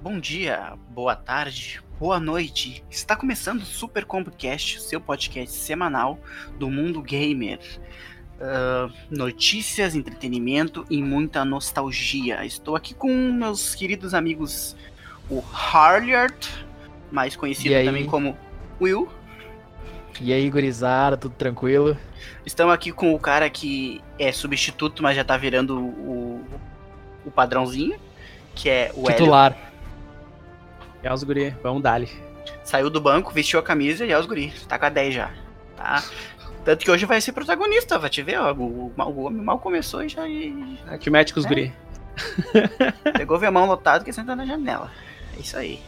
[0.00, 2.84] bom dia, boa tarde, boa noite.
[2.88, 6.18] Está começando o Super Combocast, seu podcast semanal
[6.58, 7.58] do mundo gamer.
[8.40, 12.44] Uh, notícias, entretenimento e muita nostalgia.
[12.44, 14.76] Estou aqui com meus queridos amigos,
[15.28, 16.48] o Harliard,
[17.10, 18.36] mais conhecido também como
[18.80, 19.08] Will.
[20.20, 21.96] E aí, gurizada, tudo tranquilo?
[22.46, 26.44] Estamos aqui com o cara que é substituto, mas já tá virando o,
[27.26, 27.98] o padrãozinho,
[28.54, 29.52] que é o Titular.
[29.52, 29.67] Hélio.
[31.02, 32.08] É os guri, vamos dali.
[32.64, 34.52] Saiu do banco, vestiu a camisa e é os guri.
[34.68, 35.30] Tá com a 10 já.
[35.76, 36.02] Tá?
[36.64, 38.52] Tanto que hoje vai ser protagonista, vai te ver, ó.
[38.52, 40.22] O, o homem mal começou e já.
[40.28, 41.48] É, te mete com os é.
[41.48, 41.72] guri.
[43.16, 44.90] Pegou o viamão lotado que senta na janela.
[45.36, 45.80] É isso aí.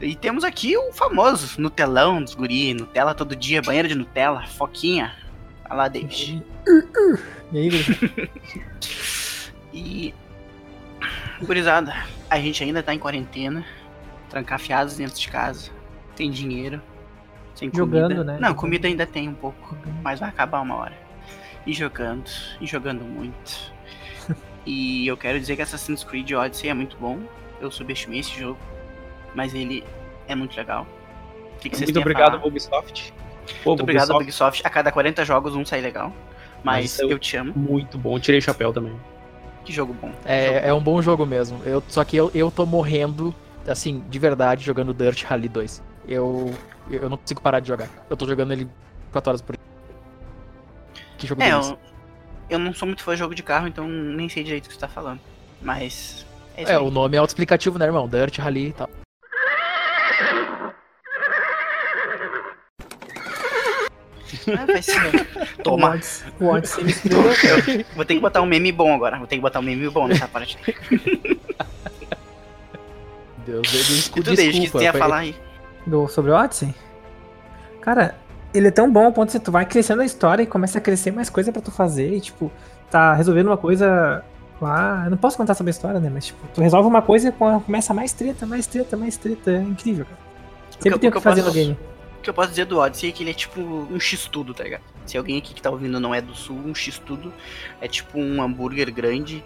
[0.00, 5.14] E temos aqui o famoso Nutelão dos guri, Nutella todo dia, banheiro de Nutella, foquinha.
[5.66, 6.42] Olha lá, David.
[7.52, 8.30] E aí,
[9.74, 10.14] E.
[11.42, 11.94] Gurizada,
[12.30, 13.62] a gente ainda tá em quarentena
[14.32, 15.70] trancafiados dentro de casa,
[16.16, 16.80] tem dinheiro,
[17.54, 18.24] sem jogando, comida.
[18.24, 18.38] né?
[18.40, 20.94] Não, comida ainda tem um pouco, mas vai acabar uma hora.
[21.66, 23.72] E jogando, e jogando muito.
[24.64, 27.20] e eu quero dizer que Assassin's Creed Odyssey é muito bom.
[27.60, 28.58] Eu subestimei esse jogo,
[29.34, 29.84] mas ele
[30.26, 30.86] é muito legal.
[31.54, 33.12] O que, que muito obrigado, Ubisoft.
[33.62, 34.22] Pô, muito obrigado, Ubisoft.
[34.22, 34.66] Ubisoft.
[34.66, 36.10] A cada 40 jogos, um sai legal.
[36.64, 37.52] Mas, mas eu, eu te amo.
[37.54, 38.18] Muito bom.
[38.18, 38.94] Tirei o chapéu também.
[39.62, 40.10] Que jogo bom.
[40.24, 40.78] É, jogo é bom.
[40.78, 41.60] um bom jogo mesmo.
[41.64, 43.34] Eu, só que eu, eu tô morrendo
[43.66, 45.82] assim, de verdade, jogando Dirt Rally 2.
[46.08, 46.54] Eu,
[46.90, 47.88] eu não consigo parar de jogar.
[48.08, 48.68] Eu tô jogando ele
[49.12, 49.64] 4 horas por dia.
[51.16, 51.78] Que jogo é, eu,
[52.50, 54.74] eu, não sou muito fã de jogo de carro, então nem sei direito o que
[54.74, 55.20] você tá falando.
[55.60, 56.26] Mas.
[56.56, 58.08] É, é o nome é autoexplicativo, né, irmão?
[58.08, 58.90] Dirt Rally e tal.
[64.58, 64.94] Ah, vai ser.
[65.62, 66.00] Toma.
[66.40, 66.84] O Odyssey
[67.94, 69.18] Vou ter que botar um meme bom agora.
[69.18, 70.58] Vou ter que botar um meme bom nessa parte.
[73.44, 75.36] Deus, desculpa, e tu, o que você ia falar aí?
[75.86, 76.74] Do, sobre o Odyssey?
[77.80, 78.14] Cara,
[78.54, 80.80] ele é tão bom ao ponto que tu vai crescendo a história e começa a
[80.80, 82.14] crescer mais coisa para tu fazer.
[82.14, 82.50] E, tipo,
[82.90, 84.24] tá resolvendo uma coisa
[84.60, 85.02] lá.
[85.04, 86.10] Eu não posso contar sobre a história, né?
[86.12, 89.50] Mas, tipo, tu resolve uma coisa e começa mais treta, mais treta, mais treta.
[89.50, 90.18] É incrível, cara.
[90.70, 91.78] Sempre tem o que, que fazer posso, no game.
[92.18, 94.64] O que eu posso dizer do Odyssey é que ele é tipo um X-Tudo, tá
[94.64, 94.82] ligado?
[95.06, 97.32] Se alguém aqui que tá ouvindo não é do sul, um X-Tudo
[97.80, 99.44] é tipo um hambúrguer grande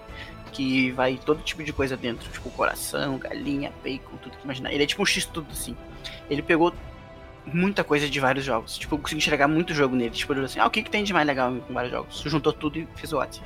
[0.56, 4.72] que vai todo tipo de coisa dentro, tipo coração, galinha, bacon, tudo que imaginar.
[4.72, 5.76] Ele é tipo um X tudo assim.
[6.30, 6.72] Ele pegou
[7.44, 8.78] muita coisa de vários jogos.
[8.78, 10.10] Tipo, eu consegui enxergar muito jogo nele.
[10.10, 12.22] Tipo, assim, ah, o que, que tem de mais legal em vários jogos?
[12.24, 13.44] Juntou tudo e fez o Odyssey.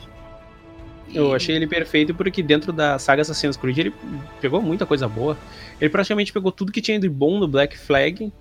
[1.12, 3.94] Eu achei ele perfeito porque dentro da saga Assassin's Creed ele
[4.40, 5.36] pegou muita coisa boa.
[5.80, 8.32] Ele praticamente pegou tudo que tinha de bom no Black Flag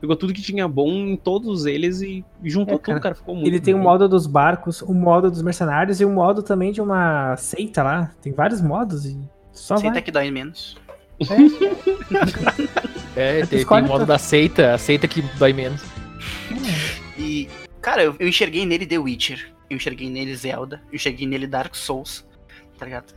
[0.00, 2.98] pegou tudo que tinha bom em todos eles e juntou é, cara.
[2.98, 3.14] tudo, cara.
[3.14, 6.42] Ficou muito Ele tem o modo dos barcos, o modo dos mercenários e o modo
[6.42, 8.12] também de uma seita lá.
[8.22, 9.18] Tem vários modos e
[9.52, 10.02] só Seita vai.
[10.02, 10.76] que dói menos.
[13.16, 15.82] É, é tem, tem o modo da seita, a seita que dói menos.
[17.18, 17.48] E,
[17.80, 19.52] cara, eu, eu enxerguei nele The Witcher.
[19.68, 20.80] Eu enxerguei nele Zelda.
[20.88, 22.24] Eu enxerguei nele Dark Souls.
[22.78, 23.12] Tá ligado?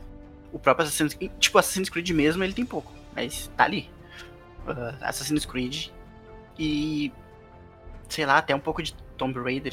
[0.52, 1.30] O próprio Assassin's Creed.
[1.38, 2.92] Tipo, Assassin's Creed mesmo, ele tem pouco.
[3.14, 3.88] Mas tá ali.
[4.66, 5.90] Uh, Assassin's Creed
[6.58, 7.12] e.
[8.08, 9.72] Sei lá, até um pouco de Tomb Raider.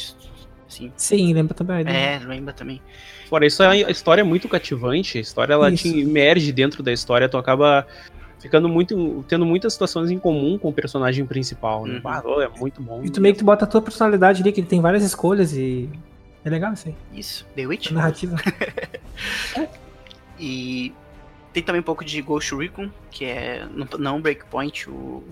[0.67, 0.91] Assim.
[0.95, 1.83] Sim, lembra também.
[1.83, 2.15] Né?
[2.15, 2.81] É, lembra também.
[3.27, 5.17] Fora isso, a história é muito cativante.
[5.17, 5.83] A história ela isso.
[5.83, 7.85] te imerge dentro da história, tu acaba
[8.39, 9.23] ficando muito.
[9.27, 11.85] tendo muitas situações em comum com o personagem principal.
[11.85, 12.01] Né?
[12.03, 12.41] Uhum.
[12.41, 13.03] é muito bom.
[13.03, 15.89] E tu meio que bota a tua personalidade ali, que ele tem várias escolhas e.
[16.43, 16.95] É legal isso aí.
[17.13, 17.91] Isso, The Witch.
[17.91, 18.37] narrativa.
[20.39, 20.93] e
[21.51, 23.67] tem também um pouco de Ghost Recon, que é
[23.97, 25.23] não Breakpoint, o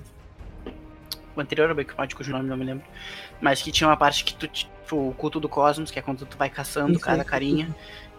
[1.39, 2.85] o anterior ao Breakpoint, cujo nome não me lembro,
[3.39, 6.25] mas que tinha uma parte que tu, tipo, o culto do cosmos, que é quando
[6.25, 7.73] tu vai caçando Isso cada carinha,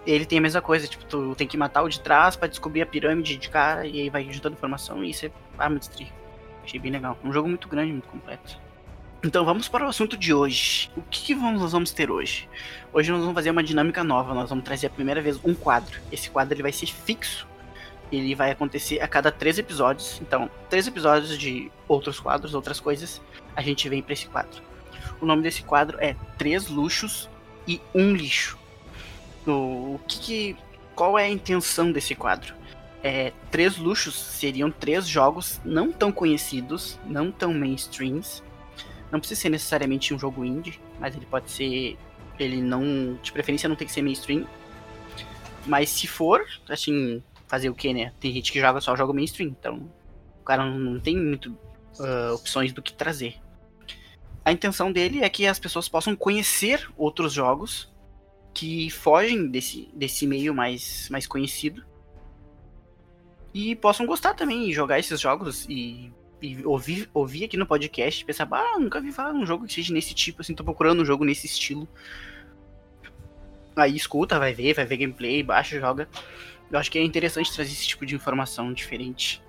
[0.06, 2.82] ele tem a mesma coisa, tipo, tu tem que matar o de trás para descobrir
[2.82, 6.10] a pirâmide de cara, e aí vai juntando informação, e isso é ah, muito tri.
[6.64, 7.18] Achei bem legal.
[7.24, 8.58] Um jogo muito grande, muito completo.
[9.24, 10.90] Então vamos para o assunto de hoje.
[10.96, 12.48] O que, que vamos, nós vamos ter hoje?
[12.92, 14.32] Hoje nós vamos fazer uma dinâmica nova.
[14.32, 15.98] Nós vamos trazer a primeira vez um quadro.
[16.12, 17.48] Esse quadro ele vai ser fixo
[18.10, 20.20] ele vai acontecer a cada três episódios.
[20.20, 23.20] Então, três episódios de outros quadros, outras coisas,
[23.54, 24.62] a gente vem para esse quadro.
[25.20, 27.28] O nome desse quadro é Três Luxos
[27.66, 28.56] e um Lixo.
[29.46, 30.56] O que, que
[30.94, 32.54] qual é a intenção desse quadro?
[33.02, 38.42] É, três luxos seriam três jogos não tão conhecidos, não tão mainstreams.
[39.10, 41.96] Não precisa ser necessariamente um jogo indie, mas ele pode ser.
[42.38, 43.18] Ele não.
[43.22, 44.44] De preferência não tem que ser mainstream.
[45.64, 48.12] Mas se for, assim, fazer o que, né?
[48.20, 49.90] Tem gente que joga só jogo mainstream, então
[50.40, 51.50] o cara não tem muito
[51.98, 53.36] uh, opções do que trazer.
[54.44, 57.92] A intenção dele é que as pessoas possam conhecer outros jogos
[58.54, 61.84] que fogem desse, desse meio mais, mais conhecido
[63.54, 66.10] E possam gostar também e jogar esses jogos e,
[66.40, 69.74] e ouvir, ouvir aqui no podcast e pensar, ah, nunca vi falar um jogo que
[69.74, 71.86] seja nesse tipo, assim, tô procurando um jogo nesse estilo.
[73.76, 76.08] Aí escuta, vai ver, vai ver gameplay, baixa, joga.
[76.70, 79.42] Eu acho que é interessante trazer esse tipo de informação diferente.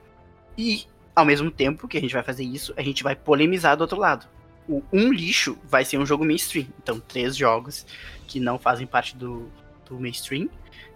[0.57, 0.85] E,
[1.15, 3.97] ao mesmo tempo que a gente vai fazer isso, a gente vai polemizar do outro
[3.97, 4.27] lado.
[4.67, 6.67] O um lixo vai ser um jogo mainstream.
[6.81, 7.85] Então, três jogos
[8.27, 9.49] que não fazem parte do,
[9.85, 10.49] do mainstream.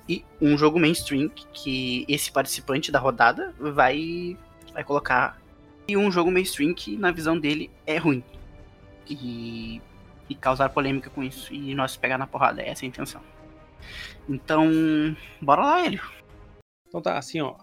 [0.07, 4.37] E um jogo mainstream que esse participante da rodada vai,
[4.73, 5.41] vai colocar.
[5.87, 8.23] E um jogo mainstream que, na visão dele, é ruim.
[9.09, 9.81] E,
[10.29, 11.53] e causar polêmica com isso.
[11.53, 12.61] E nós pegar na porrada.
[12.61, 13.21] Essa é a intenção.
[14.27, 14.69] Então,
[15.41, 16.01] bora lá, Hélio.
[16.87, 17.55] Então tá, assim, ó.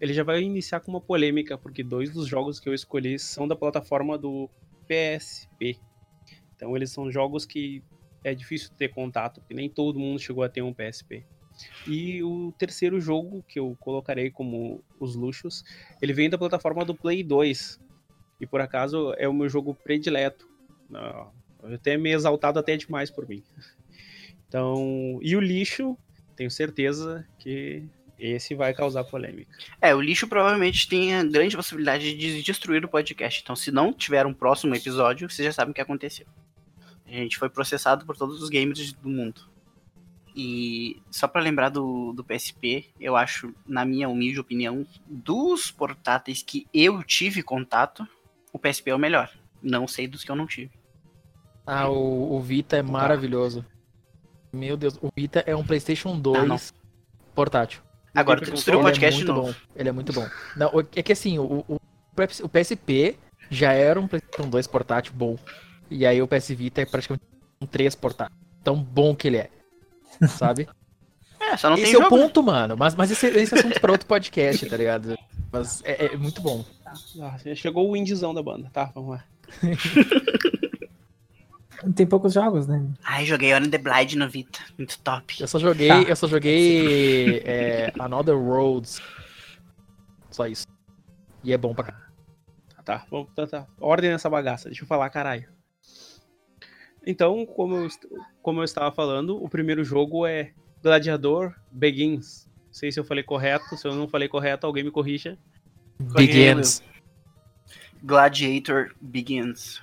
[0.00, 3.46] Ele já vai iniciar com uma polêmica, porque dois dos jogos que eu escolhi são
[3.46, 4.48] da plataforma do
[4.88, 5.78] PSP.
[6.56, 7.82] Então eles são jogos que
[8.24, 11.24] é difícil ter contato, porque nem todo mundo chegou a ter um PSP.
[11.86, 15.62] E o terceiro jogo que eu colocarei como os luxos,
[16.00, 17.78] ele vem da plataforma do Play 2.
[18.40, 20.48] E por acaso é o meu jogo predileto.
[21.62, 23.42] Eu até me exaltado até demais por mim.
[24.50, 25.96] Então, e o lixo,
[26.34, 27.84] tenho certeza que
[28.18, 29.56] esse vai causar polêmica.
[29.80, 33.42] É, o lixo provavelmente tem a grande possibilidade de destruir o podcast.
[33.44, 36.26] Então, se não tiver um próximo episódio, vocês já sabem o que aconteceu.
[37.06, 39.48] A gente foi processado por todos os gamers do mundo.
[40.34, 46.42] E só para lembrar do, do PSP, eu acho, na minha humilde opinião, dos portáteis
[46.42, 48.04] que eu tive contato,
[48.52, 49.30] o PSP é o melhor.
[49.62, 50.72] Não sei dos que eu não tive.
[51.64, 53.64] Ah, o, o Vita é maravilhoso.
[54.52, 56.80] Meu Deus, o Vita é um PlayStation 2 Ah,
[57.34, 57.80] portátil.
[58.14, 59.52] Agora tu destruiu o Ele é podcast de muito novo.
[59.52, 59.58] bom.
[59.76, 60.28] Ele é muito bom.
[60.56, 61.74] Não, o- é que assim, o, o,
[62.42, 63.16] o PSP
[63.48, 65.38] já era um PlayStation 2 portátil bom.
[65.88, 67.24] E aí o PS Vita é praticamente
[67.60, 68.36] um 3 portátil.
[68.64, 69.50] Tão bom que ele é.
[70.28, 70.68] Sabe?
[71.42, 72.16] É, só não esse tem é o jogo.
[72.18, 72.22] né?
[72.24, 72.76] ponto, mano.
[72.76, 75.16] Mas, mas esse, esse assunto pra outro podcast, tá ligado?
[75.50, 76.62] Mas é, é muito bom.
[76.84, 78.68] Ah, já chegou o indizão da banda.
[78.70, 79.24] Tá, vamos lá.
[81.94, 82.86] Tem poucos jogos, né?
[83.02, 84.58] Ai, joguei On the Blind no Vita.
[84.76, 85.40] Muito top.
[85.40, 86.02] Eu só joguei, Tá.
[86.02, 89.00] eu só joguei é, Another Roads.
[90.30, 90.66] Só isso.
[91.42, 92.04] E é bom pra caralho.
[92.76, 93.06] Tá, tá.
[93.10, 93.66] Vamos, tá, tá.
[93.80, 94.68] Ordem nessa bagaça.
[94.68, 95.48] Deixa eu falar, caralho.
[97.06, 97.88] Então, como eu,
[98.42, 100.52] como eu estava falando, o primeiro jogo é
[100.82, 102.46] Gladiador Begins.
[102.66, 103.76] Não sei se eu falei correto.
[103.76, 105.38] Se eu não falei correto, alguém me corrija.
[105.98, 106.82] Begins.
[108.02, 109.80] Gladiator Begins.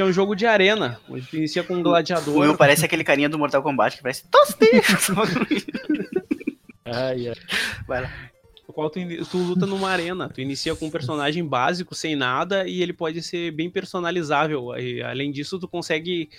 [0.00, 2.40] Que é um jogo de arena, onde tu inicia com um O gladiador.
[2.40, 4.64] meu parece aquele carinha do Mortal Kombat que parece Tosti!
[6.86, 7.34] Ai, ai.
[7.86, 8.10] Vai lá.
[8.68, 8.98] qual tu,
[9.30, 10.30] tu luta numa arena.
[10.30, 14.74] Tu inicia com um personagem básico, sem nada, e ele pode ser bem personalizável.
[14.78, 16.30] E, além disso, tu consegue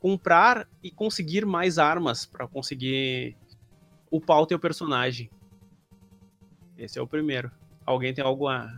[0.00, 3.36] comprar e conseguir mais armas pra conseguir
[4.10, 5.30] upar o teu personagem.
[6.76, 7.52] Esse é o primeiro.
[7.86, 8.68] Alguém tem algo a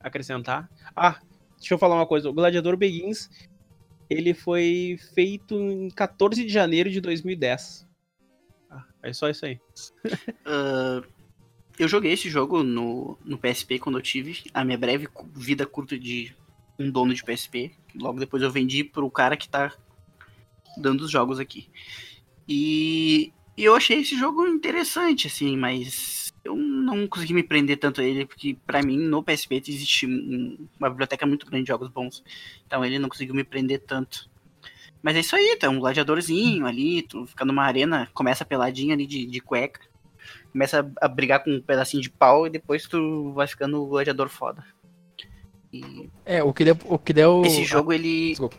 [0.00, 0.68] acrescentar?
[0.96, 1.20] Ah,
[1.60, 2.28] deixa eu falar uma coisa.
[2.28, 3.30] O Gladiador Begins,
[4.08, 7.86] ele foi feito em 14 de janeiro de 2010.
[8.68, 9.60] Ah, é só isso aí.
[10.44, 11.02] Ah,
[11.78, 15.98] eu joguei esse jogo no, no PSP quando eu tive a minha breve vida curta
[15.98, 16.34] de
[16.78, 17.72] um dono de PSP.
[17.94, 19.72] Logo depois eu vendi pro cara que tá
[20.76, 21.68] dando os jogos aqui.
[22.48, 28.00] E, e eu achei esse jogo interessante, assim, mas eu não consegui me prender tanto
[28.00, 31.88] a ele, porque pra mim no PSP existe um- uma biblioteca muito grande de jogos
[31.88, 32.22] bons.
[32.66, 34.28] Então ele não conseguiu me prender tanto.
[35.02, 39.06] Mas é isso aí, tá um gladiadorzinho ali, tu fica numa arena, começa peladinha ali
[39.06, 39.80] de, de cueca
[40.52, 44.64] começa a brigar com um pedacinho de pau e depois tu vai ficando gladiador foda.
[45.72, 46.76] E É, o que deu.
[46.84, 48.56] O que deu esse jogo ele desculpa.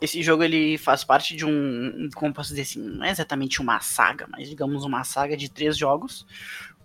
[0.00, 3.80] esse jogo ele faz parte de um, como posso dizer assim, não é exatamente uma
[3.80, 6.24] saga, mas digamos uma saga de três jogos.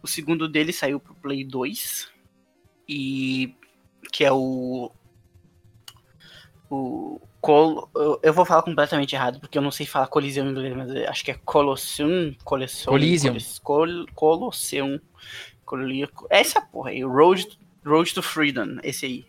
[0.04, 2.10] O segundo dele saiu pro Play 2
[2.88, 3.56] e
[4.12, 4.92] que é o
[6.70, 7.90] o Col
[8.24, 11.24] eu- vou falar completamente errado porque eu não sei falar Coliseu em inglês, mas acho
[11.26, 13.32] que é Colosseum, Colosseum, Coliseum.
[13.34, 15.00] Colis- Col, Colosseum,
[16.30, 17.48] é essa porra aí, Road
[17.86, 19.26] Road to Freedom, esse aí.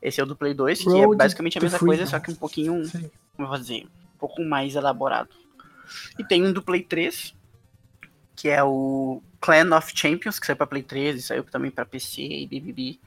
[0.00, 2.10] Esse é o do Play 2, que é basicamente a mesma coisa, Freedom.
[2.10, 3.10] só que um pouquinho Sim.
[3.34, 5.30] como eu vou dizer, um pouco mais elaborado.
[6.18, 7.34] E tem um do Play 3,
[8.36, 11.86] que é o Clan of Champions, que saiu pra Play 3 e saiu também pra
[11.86, 12.98] PC e BBB,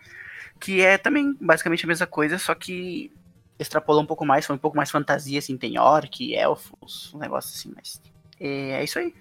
[0.58, 3.12] que é também basicamente a mesma coisa, só que
[3.60, 7.53] extrapolou um pouco mais, foi um pouco mais fantasia, assim, tem orc, elfos, um negócio
[7.53, 8.01] assim, mas
[8.39, 9.13] é, é isso aí.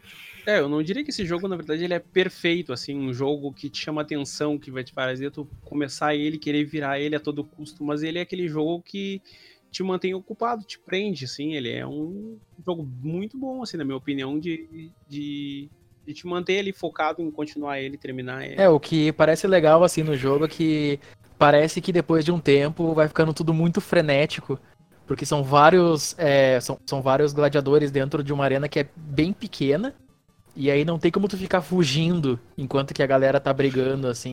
[0.46, 3.52] É, eu não diria que esse jogo, na verdade, ele é perfeito, assim, um jogo
[3.52, 7.20] que te chama atenção, que vai te fazer tu começar ele, querer virar ele a
[7.20, 9.20] todo custo, mas ele é aquele jogo que
[9.72, 13.96] te mantém ocupado, te prende, assim, ele é um jogo muito bom, assim, na minha
[13.96, 15.68] opinião, de, de
[16.08, 18.58] de te manter ali focado em continuar ele, terminar ele.
[18.58, 20.98] É, o que parece legal assim no jogo é que
[21.38, 24.58] parece que depois de um tempo vai ficando tudo muito frenético.
[25.06, 26.14] Porque são vários.
[26.18, 29.94] é, são, são vários gladiadores dentro de uma arena que é bem pequena.
[30.56, 34.32] E aí não tem como tu ficar fugindo enquanto que a galera tá brigando, assim.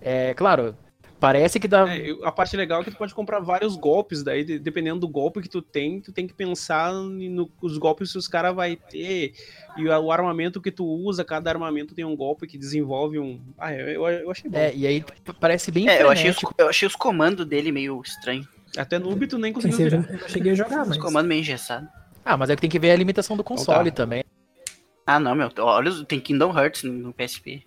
[0.00, 0.76] É, claro,
[1.20, 1.86] parece que dá.
[1.94, 5.08] É, a parte legal é que tu pode comprar vários golpes, daí de- dependendo do
[5.08, 8.74] golpe que tu tem, tu tem que pensar no- nos golpes que os caras vai
[8.76, 9.34] ter
[9.76, 13.40] e o, armamento que tu usa, cada armamento tem um golpe que desenvolve um.
[13.58, 14.58] Ah, eu, eu achei bom.
[14.58, 15.04] É, e aí
[15.38, 18.46] parece bem É, eu achei, os, eu achei os comandos dele meio estranho.
[18.76, 20.08] Até noob tu nem conseguiu virar.
[20.10, 20.96] eu cheguei a jogar, Os mas.
[20.98, 21.88] comandos meio engessados.
[22.24, 23.96] Ah, mas é que tem que ver a limitação do console tá.
[23.96, 24.24] também.
[25.06, 25.50] Ah, não, meu.
[25.58, 27.62] Olha, os- tem Kingdom Hearts no, no PSP.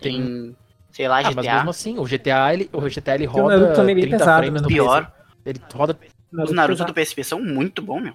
[0.00, 0.22] Tem...
[0.22, 0.56] Tem,
[0.94, 1.54] sei lá, Ah, mas GTA.
[1.56, 4.02] mesmo assim, o GTA, ele, o GTA ele Porque o roda Naruto também é bem
[4.04, 5.12] 30 pesado, frames mas no não Pior,
[5.44, 5.98] Ele roda
[6.32, 8.14] os Naruto do PSP são muito bons, meu.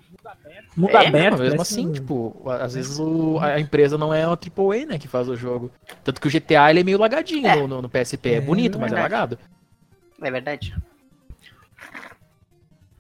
[0.76, 1.38] Mundo É, aberto.
[1.38, 4.98] Não, mesmo assim, um- tipo, às vezes o- a empresa não é uma AAA, né,
[4.98, 5.72] que faz o jogo.
[6.04, 7.56] Tanto que o GTA ele é meio lagadinho É.
[7.68, 8.30] no, no- PSP.
[8.30, 9.38] É, É, bonito, mas é lagado.
[10.22, 10.74] É verdade.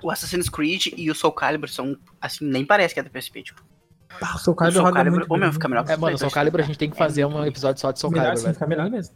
[0.01, 3.43] O Assassin's Creed e o Soul Calibur são, assim, nem parece que é do PSP,
[3.43, 3.61] tipo.
[4.21, 5.99] Ah, o Soul O Calibur Soul roda Calibur, muito meu, fica melhor que É, o
[5.99, 6.31] mano, o Soul.
[6.31, 8.53] Calibur a gente tem que fazer um episódio só de Soul Melhor Calibur, sim, velho.
[8.55, 9.15] fica melhor mesmo.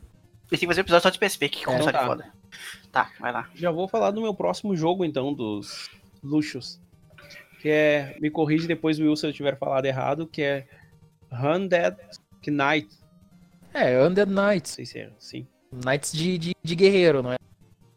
[0.51, 2.05] Esse tem que fazer um episódio só de PSP, que console tá.
[2.05, 2.33] foda.
[2.91, 3.49] Tá, vai lá.
[3.55, 5.89] Já vou falar do meu próximo jogo, então, dos
[6.23, 6.79] luxos.
[7.59, 8.17] Que é.
[8.19, 10.67] Me corrige depois, Will, se eu tiver falado errado, que é
[11.31, 11.97] Undead
[12.45, 12.89] Knight.
[13.73, 14.71] É, Undead Não Knights.
[14.73, 15.47] sei se é assim.
[15.71, 17.37] Knights de, de, de guerreiro, não é?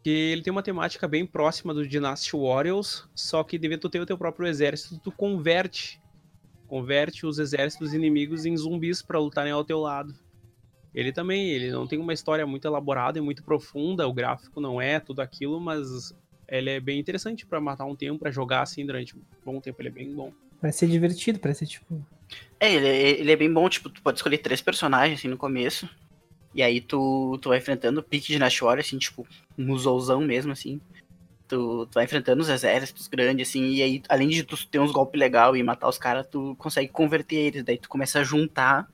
[0.03, 3.99] Que ele tem uma temática bem próxima do Dynasty Warriors, só que devido tu ter
[3.99, 6.01] o teu próprio exército, tu converte.
[6.67, 10.13] Converte os exércitos inimigos em zumbis pra lutarem ao teu lado.
[10.97, 14.81] Ele também, ele não tem uma história muito elaborada e muito profunda, o gráfico não
[14.81, 16.11] é tudo aquilo, mas
[16.47, 19.79] ele é bem interessante pra matar um tempo, pra jogar assim durante um bom tempo,
[19.79, 20.33] ele é bem bom.
[20.59, 22.03] Parece ser divertido, parece ser tipo.
[22.59, 25.87] É, ele, ele é bem bom, tipo, tu pode escolher três personagens, assim, no começo.
[26.55, 30.21] E aí tu, tu vai enfrentando o pique de Nash Warrior, assim, tipo, um zouzão
[30.21, 30.81] mesmo, assim.
[31.47, 34.91] Tu, tu vai enfrentando os exércitos grandes, assim, e aí, além de tu ter uns
[34.91, 37.63] golpes legais e matar os caras, tu consegue converter eles.
[37.63, 38.89] Daí tu começa a juntar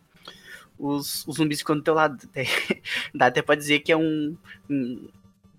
[0.84, 2.18] os, os zumbis ficam do teu lado.
[3.16, 4.36] Dá até pra dizer que é um,
[4.70, 5.08] um.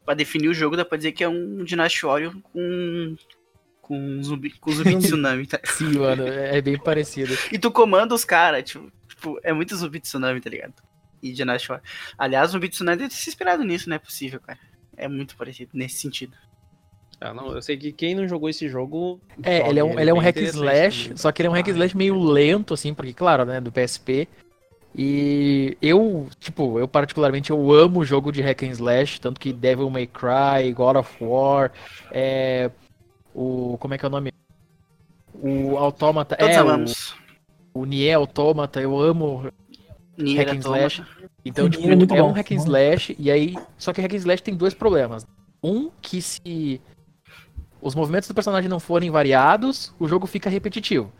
[0.04, 3.16] Pra definir o jogo, dá pra dizer que é um Dynasty Warrior com.
[3.80, 5.60] Com zumbi, com zumbi de tsunami, tá?
[5.64, 7.36] Sim, mano, é bem parecido.
[7.52, 10.74] E tu comanda os caras, tipo, tipo, é muito zumbi de tsunami, tá ligado?
[11.22, 11.86] E Dynasty Warrior.
[12.16, 14.58] Aliás, zumbi de tsunami deve ter se inspirado nisso, não é possível, cara.
[14.96, 16.34] É muito parecido nesse sentido.
[17.20, 19.20] Ah, não, eu sei que quem não jogou esse jogo.
[19.42, 21.54] É, ele é um, ele é um bem hack slash, só que ele é um
[21.54, 24.28] hack Ah, slash meio lento, assim, porque, claro, né, do PSP.
[24.96, 29.52] E eu, tipo, eu particularmente eu amo o jogo de hack and slash, tanto que
[29.52, 31.72] Devil May Cry, God of War,
[32.12, 32.70] é,
[33.34, 34.32] o, como é que é o nome?
[35.34, 37.14] O Automata, Todos é, o, amamos.
[37.74, 39.50] o Nier Automata, eu amo
[40.16, 40.86] Nier hack and Automata.
[40.86, 41.04] slash.
[41.44, 43.54] Então, Nier tipo, é muito é um hack and slash, e aí.
[43.76, 45.26] Só que hack and slash tem dois problemas.
[45.60, 46.80] Um, que se
[47.82, 51.12] os movimentos do personagem não forem variados, o jogo fica repetitivo.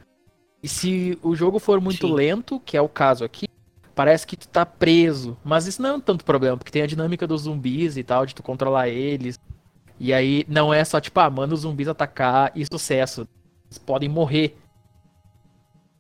[0.62, 2.14] E se o jogo for muito Sim.
[2.14, 3.46] lento, que é o caso aqui,
[3.94, 5.36] parece que tu tá preso.
[5.44, 8.26] Mas isso não é um tanto problema, porque tem a dinâmica dos zumbis e tal,
[8.26, 9.38] de tu controlar eles.
[9.98, 13.26] E aí não é só tipo, ah, manda os zumbis atacar e sucesso.
[13.66, 14.56] Eles podem morrer.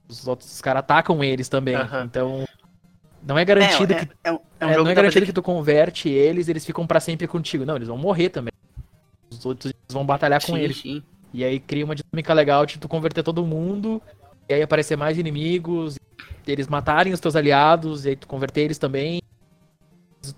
[0.08, 1.74] Os outros caras atacam eles também.
[1.74, 2.04] Aham.
[2.04, 2.44] Então.
[3.26, 6.46] Não é garantido é, que é, é um, não é garantido que tu converte eles,
[6.46, 7.64] eles ficam pra sempre contigo.
[7.64, 8.52] Não, eles vão morrer também.
[9.30, 10.76] Os outros vão batalhar com sim, eles.
[10.76, 11.02] sim.
[11.32, 14.00] E aí cria uma dinâmica legal de tu converter todo mundo,
[14.48, 15.96] e aí aparecer mais inimigos,
[16.46, 19.20] eles matarem os teus aliados, e aí tu converter eles também.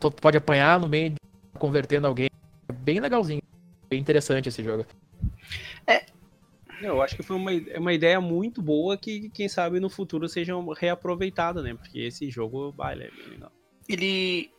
[0.00, 1.16] Tu pode apanhar no meio de
[1.58, 2.28] convertendo alguém.
[2.68, 3.42] É bem legalzinho.
[3.88, 4.84] Bem interessante esse jogo.
[6.80, 10.28] Eu acho que foi uma, é uma ideia muito boa que, quem sabe, no futuro
[10.28, 11.74] seja reaproveitada, né?
[11.74, 13.52] Porque esse jogo, bah, ele é bem legal.
[13.88, 14.50] Ele.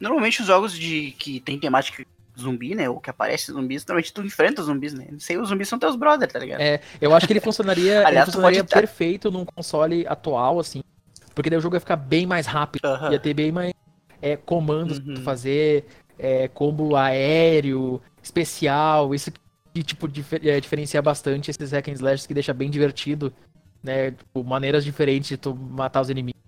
[0.00, 2.04] Normalmente os jogos de que tem temática
[2.38, 2.88] zumbi, né?
[2.88, 5.08] Ou que aparece zumbis, normalmente tu enfrenta os zumbis, né?
[5.18, 6.60] Sei, os zumbis são teus brothers, tá ligado?
[6.60, 10.58] É, eu acho que ele funcionaria, ele Aliás, tu funcionaria pode perfeito num console atual,
[10.58, 10.82] assim.
[11.34, 12.84] Porque daí o jogo ia ficar bem mais rápido.
[12.84, 13.12] Aham.
[13.12, 13.72] Ia ter bem mais
[14.22, 15.24] é, comandos pra tu Uhum.
[15.24, 15.84] fazer,
[16.18, 19.30] é, combo aéreo, especial, isso
[19.74, 23.32] que tipo difer- é, diferencia bastante esses hack and slashes que deixa bem divertido,
[23.82, 24.12] né?
[24.12, 26.40] Tipo, maneiras diferentes de tu matar os inimigos.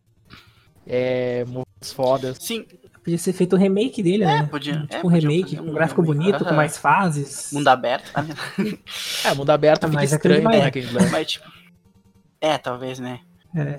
[0.86, 2.38] É, moves fodas.
[2.40, 2.64] Sim,
[3.02, 4.48] Podia ser feito um remake dele, É, né?
[4.50, 6.18] podia- Tipo é, um podia remake, com um um gráfico remake.
[6.18, 6.56] bonito, com Aham.
[6.56, 7.52] mais fases.
[7.52, 8.24] mundo aberto, tá?
[9.24, 11.10] É, mundo aberto Ah, fica mas estranho com and slash.
[11.12, 11.46] Mas tipo.
[12.40, 13.20] É, talvez, né?
[13.54, 13.78] É.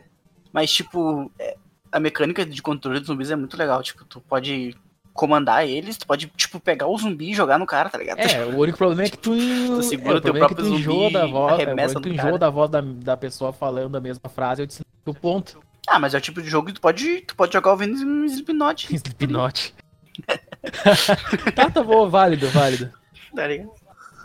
[0.52, 1.56] Mas, tipo, é,
[1.92, 3.82] a mecânica de controle dos zumbis é muito legal.
[3.84, 4.76] Tipo, tu pode
[5.14, 8.20] comandar eles, tu pode, tipo, pegar o zumbi e jogar no cara, tá ligado?
[8.20, 9.34] É, o único problema é que tu.
[9.82, 11.60] segura é, o teu problema é que próprio tu enjoa zumbi da voz.
[11.60, 14.82] É, é tu enjoa da voz da, da pessoa falando a mesma frase, eu disse
[15.06, 15.60] o ponto.
[15.88, 18.26] Ah, mas é o tipo de jogo que tu pode, tu pode jogar ouvindo um
[18.26, 19.74] Slipknot, Slipknot.
[21.56, 22.92] tá, tá bom, válido, válido.
[23.34, 23.72] tá ligado?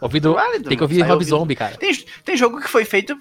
[0.02, 1.25] Ouvido, Válido, tem que ouvir Rob.
[1.25, 1.76] Zombie, cara.
[1.76, 3.17] Tem, tem jogo que foi feito.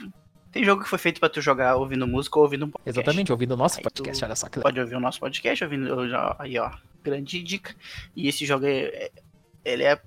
[0.51, 2.99] Tem jogo que foi feito pra tu jogar ouvindo música ou ouvindo um podcast.
[2.99, 4.71] Exatamente, ouvindo o nosso Aí podcast, olha só que legal.
[4.71, 5.95] Pode ouvir o nosso podcast, ouvindo.
[6.39, 6.71] Aí, ó.
[7.03, 7.73] Grande dica.
[8.15, 8.79] E esse jogo é.
[8.85, 9.11] é-
[9.63, 9.99] ele é,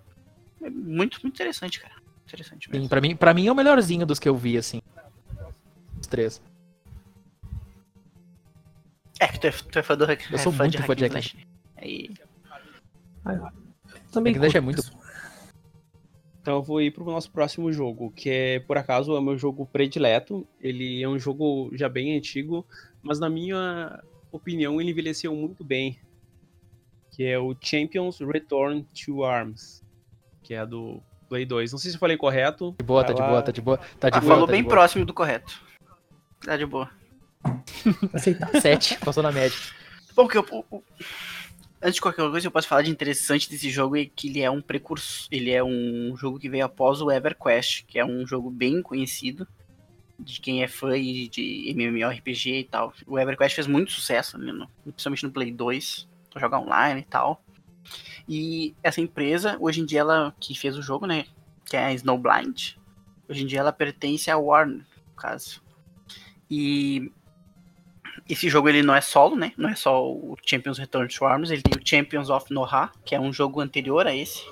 [0.60, 1.94] muito, muito interessante, cara.
[2.26, 2.84] Interessante mesmo.
[2.84, 4.82] Sim, pra, mim, pra mim é o melhorzinho dos que eu vi, assim.
[6.00, 6.42] Os três.
[9.20, 11.14] É que tu é, tu é fã do Eu sou é muito fã de Hack
[11.14, 11.46] and Slash?
[11.76, 12.10] Aí.
[14.12, 15.03] Também Hack and Slash é muito isso.
[16.44, 19.38] Então eu vou ir pro nosso próximo jogo, que é, por acaso, é o meu
[19.38, 20.46] jogo predileto.
[20.60, 22.66] Ele é um jogo já bem antigo,
[23.02, 23.98] mas na minha
[24.30, 25.98] opinião ele envelheceu muito bem.
[27.10, 29.82] Que é o Champions Return to Arms,
[30.42, 31.72] que é do Play 2.
[31.72, 32.74] Não sei se eu falei correto.
[32.78, 33.78] De boa, tá de boa, tá de boa.
[33.98, 34.32] Tá de Ah, boa.
[34.34, 34.76] falou tá bem de boa.
[34.76, 35.62] próximo do correto.
[36.44, 36.90] Tá de boa.
[38.12, 38.50] Aceitar.
[38.60, 39.56] Sete, passou na média.
[40.14, 40.44] Bom, que eu,
[41.84, 44.50] antes de qualquer coisa, eu posso falar de interessante desse jogo é que ele é
[44.50, 45.28] um precursor.
[45.30, 49.46] Ele é um jogo que veio após o EverQuest, que é um jogo bem conhecido
[50.18, 52.94] de quem é fã de MMORPG e tal.
[53.06, 57.44] O EverQuest fez muito sucesso, né, principalmente no Play 2, pra jogar online e tal.
[58.26, 61.26] E essa empresa, hoje em dia, ela que fez o jogo, né,
[61.66, 62.78] que é a Snowblind,
[63.28, 65.62] hoje em dia ela pertence à Warner, no caso.
[66.50, 67.12] E
[68.28, 69.52] esse jogo ele não é solo, né?
[69.56, 73.14] Não é só o Champions Return to Arms, ele tem o Champions of Noha, que
[73.14, 74.42] é um jogo anterior a esse.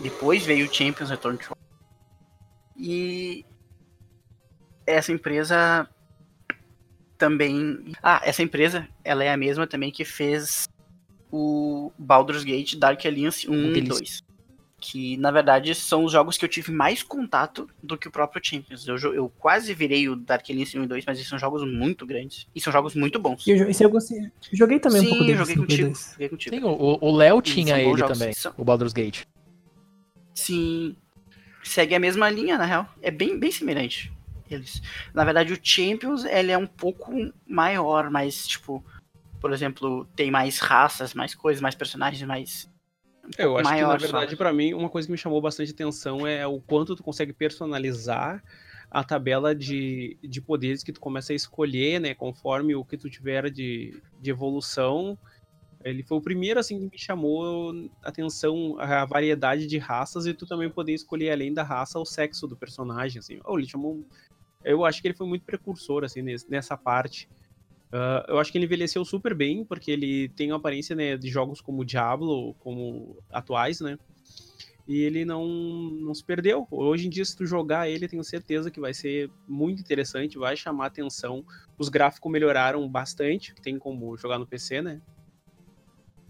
[0.00, 1.60] Depois veio o Champions Return to Arms.
[2.76, 3.44] E
[4.86, 5.88] essa empresa
[7.18, 10.68] também, ah, essa empresa, ela é a mesma também que fez
[11.30, 13.98] o Baldur's Gate Dark Alliance 1 e delícia.
[13.98, 14.29] 2.
[14.82, 18.40] Que na verdade são os jogos que eu tive mais contato do que o próprio
[18.42, 18.88] Champions.
[18.88, 22.06] Eu, eu quase virei o Dark Alliance 1 e 2, mas eles são jogos muito
[22.06, 22.46] grandes.
[22.54, 23.46] E são jogos muito bons.
[23.46, 24.18] E eu, esse eu gostei.
[24.20, 25.38] eu Joguei também Sim, um pouco eu dele.
[25.38, 25.88] joguei contigo.
[25.88, 26.10] 2.
[26.12, 26.56] Joguei contigo.
[26.56, 29.24] Sim, o- o Léo tinha ele jogos, também, são- o Baldur's Gate.
[30.34, 30.96] Sim.
[31.62, 32.88] Segue a mesma linha, na real.
[33.02, 34.10] É bem, bem semelhante.
[34.50, 34.80] Eles.
[35.12, 37.12] Na verdade, o Champions ele é um pouco
[37.46, 38.82] maior, mas, tipo,
[39.40, 42.69] por exemplo, tem mais raças, mais coisas, mais personagens, mais.
[43.38, 45.72] Um Eu acho maior que, na verdade, pra mim, uma coisa que me chamou bastante
[45.72, 48.42] atenção é o quanto tu consegue personalizar
[48.90, 52.14] a tabela de, de poderes que tu começa a escolher, né?
[52.14, 55.16] Conforme o que tu tiver de, de evolução.
[55.84, 60.34] Ele foi o primeiro, assim, que me chamou a atenção a variedade de raças e
[60.34, 63.40] tu também poder escolher, além da raça, o sexo do personagem, assim.
[63.44, 64.04] Oh, ele chamou...
[64.62, 67.28] Eu acho que ele foi muito precursor, assim, nessa parte.
[67.92, 71.28] Ah, eu acho que ele envelheceu super bem, porque ele tem uma aparência né, de
[71.28, 73.98] jogos como Diablo, como atuais, né?
[74.86, 76.66] E ele não, não se perdeu.
[76.70, 80.56] Hoje em dia, se tu jogar ele, tenho certeza que vai ser muito interessante, vai
[80.56, 81.44] chamar atenção.
[81.78, 85.00] Os gráficos melhoraram bastante, tem como jogar no PC, né?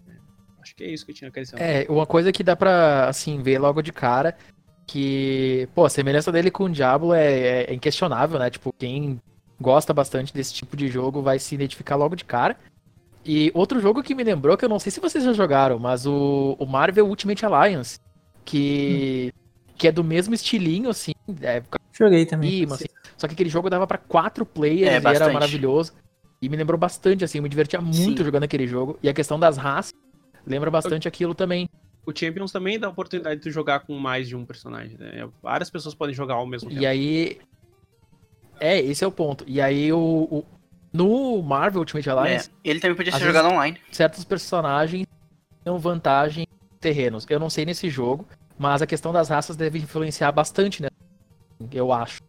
[0.07, 0.13] É,
[0.61, 1.63] Acho que é isso que eu tinha acrescentado.
[1.63, 4.37] É, uma coisa que dá pra, assim, ver logo de cara,
[4.85, 8.49] que, pô, a semelhança dele com o Diablo é, é inquestionável, né?
[8.51, 9.19] Tipo, quem
[9.61, 12.57] gosta bastante desse tipo de jogo vai se identificar logo de cara.
[13.23, 16.07] E outro jogo que me lembrou, que eu não sei se vocês já jogaram, mas
[16.07, 17.99] o, o Marvel Ultimate Alliance,
[18.43, 19.31] que,
[19.77, 21.61] que é do mesmo estilinho, assim, é,
[22.01, 22.49] Joguei também.
[22.49, 22.85] Prima, assim.
[23.17, 25.93] Só que aquele jogo dava pra quatro players É, e era maravilhoso.
[26.41, 28.25] E me lembrou bastante, assim, eu me divertia muito Sim.
[28.25, 28.97] jogando aquele jogo.
[29.03, 29.93] E a questão das raças
[30.45, 31.69] lembra bastante aquilo também.
[32.03, 35.29] O Champions também dá a oportunidade de tu jogar com mais de um personagem, né?
[35.43, 36.81] Várias pessoas podem jogar ao mesmo tempo.
[36.81, 37.37] E aí.
[38.61, 39.43] É, esse é o ponto.
[39.47, 39.97] E aí o.
[40.31, 40.45] o-
[40.93, 43.77] No Marvel Ultimate É, Alliance, ele também podia ser vezes- jogado online.
[43.91, 45.07] certos personagens
[45.63, 47.25] têm vantagem em terrenos.
[47.29, 48.27] Eu não sei nesse jogo,
[48.59, 50.89] mas a questão das raças deve influenciar bastante, né?
[51.71, 52.19] Eu acho.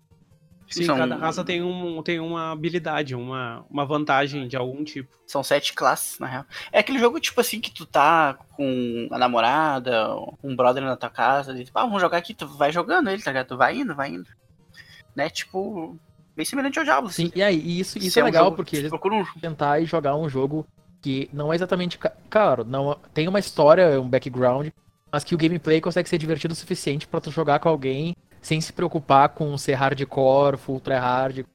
[0.71, 5.11] Sim, São- cada raça tem, um, tem uma habilidade, uma, uma vantagem de algum tipo.
[5.27, 6.45] São sete classes, na real.
[6.71, 11.11] É aquele jogo, tipo assim, que tu tá com a namorada, um brother na tua
[11.11, 13.49] casa, e, tipo, ah, vamos jogar aqui, tu vai jogando ele, tá ligado?
[13.49, 14.29] Tu vai indo, vai indo.
[15.17, 15.29] Né?
[15.29, 15.99] Tipo,
[16.37, 17.11] bem semelhante ao Diablo.
[17.11, 17.33] Sim, assim.
[17.35, 19.85] e aí, e isso, isso é um legal, porque que eles Procura um tentar e
[19.85, 20.67] jogar um jogo
[21.01, 21.99] que não é exatamente.
[22.31, 24.69] Claro, não, tem uma história, um background,
[25.11, 28.61] mas que o gameplay consegue ser divertido o suficiente pra tu jogar com alguém sem
[28.61, 31.47] se preocupar com ser hardcore, full tryhard.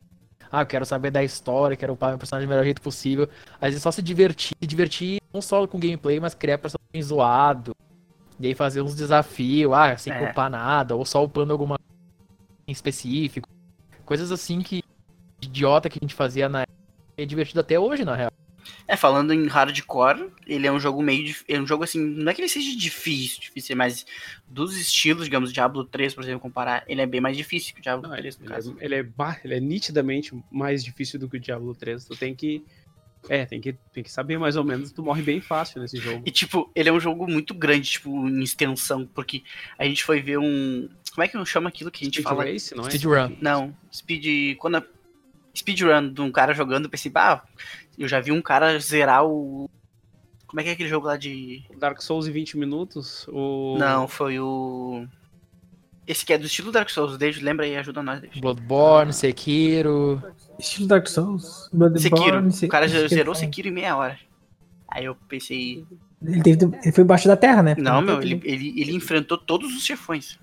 [0.50, 3.28] Ah, eu quero saber da história, quero upar meu personagem do melhor jeito possível.
[3.60, 7.76] Às vezes só se divertir, se divertir não só com gameplay, mas criar personagem zoado.
[8.40, 10.30] E aí fazer uns desafios, ah, sem É.
[10.30, 11.94] upar nada, ou só upando alguma coisa
[12.68, 13.50] em específico.
[14.08, 14.82] Coisas assim que
[15.42, 16.78] idiota que a gente fazia na época
[17.18, 18.32] é divertido até hoje, na real.
[18.88, 21.36] É, falando em hardcore, ele é um jogo meio.
[21.48, 22.00] É um jogo assim.
[22.00, 24.06] Não é que ele seja difícil, difícil, mas
[24.48, 27.84] dos estilos, digamos, Diablo 3, por exemplo, comparar, ele é bem mais difícil que o
[27.84, 28.78] Diablo Não, ele, 3, no ele caso.
[28.80, 32.06] é, ele, é, bah, ele é nitidamente mais difícil do que o Diablo 3.
[32.06, 32.64] Tu tem que
[33.30, 36.24] É, tem que, tem que saber mais ou menos, tu morre bem fácil nesse jogo.
[36.26, 39.44] E, tipo, ele é um jogo muito grande, tipo, em extensão, porque
[39.78, 40.88] a gente foi ver um.
[41.18, 42.44] Como é que chama aquilo que a gente Speed fala?
[42.46, 42.92] Race, não é?
[42.92, 43.36] Speedrun.
[43.42, 44.56] Não, speed.
[44.60, 44.84] Quando a.
[45.58, 47.42] Speedrun de um cara jogando, eu pensei, ah,
[47.98, 49.68] eu já vi um cara zerar o.
[50.46, 51.64] Como é que é aquele jogo lá de.
[51.80, 53.26] Dark Souls em 20 minutos?
[53.30, 53.78] O...
[53.80, 55.08] Não, foi o.
[56.06, 58.40] Esse que é do estilo Dark Souls, David, lembra aí, ajuda nós, David.
[58.40, 60.22] Bloodborne, Sekiro.
[60.60, 62.00] Estilo Dark Souls, Bloodborne...
[62.00, 62.52] Sekiro.
[62.52, 63.34] Se- O cara Sekiro zerou.
[63.34, 64.20] Sekiro em meia hora.
[64.88, 65.84] Aí eu pensei.
[66.24, 67.76] Ele, teve, ele foi embaixo da terra, né?
[67.76, 70.38] Não, meu, ele, ele, ele enfrentou todos os chefões.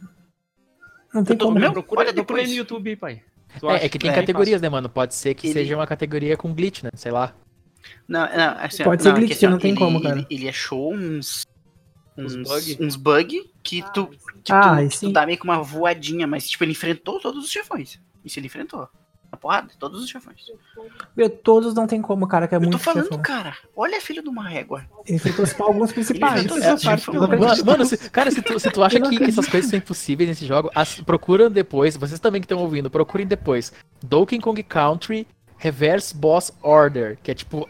[1.14, 1.58] Não tem eu tô- como.
[1.58, 1.72] meu, né?
[1.72, 3.22] procura, olha procura aí no YouTube aí, pai.
[3.62, 4.88] É, é que tem É, categorias, né, mano?
[4.88, 6.90] Pode ser que Ele- seja uma categoria com glitch, né?
[6.94, 7.34] Sei lá.
[8.08, 10.16] Não, não, assim, Pode não, ser é glitch, assim, ó, não tem ele, como, cara.
[10.18, 11.44] Ele, ele achou uns.
[12.16, 12.78] Uns Uns, bug?
[12.80, 14.06] uns bug que tu.
[14.44, 17.44] Que Ah, tu, que tu dá meio que uma voadinha, mas tipo, ele enfrentou todos
[17.44, 18.00] os chefões.
[18.24, 18.88] Isso ele enfrentou.
[19.34, 20.36] Na porrada, todos os chefões.
[21.16, 23.20] Meu, todos não tem como, cara, que é Eu tô muito falando, chefão.
[23.20, 23.56] cara.
[23.74, 24.84] Olha filho de uma régua.
[25.04, 26.44] Ele enfrentou só alguns principais.
[26.44, 27.10] É, parte.
[27.10, 29.76] Mano, mano, se- cara, se tu, se tu acha Eu que, que essas coisas são
[29.76, 33.72] impossíveis nesse jogo, as, procura depois, vocês também que estão ouvindo, procurem depois.
[34.04, 37.68] Donkey Kong Country Reverse Boss Order, que é tipo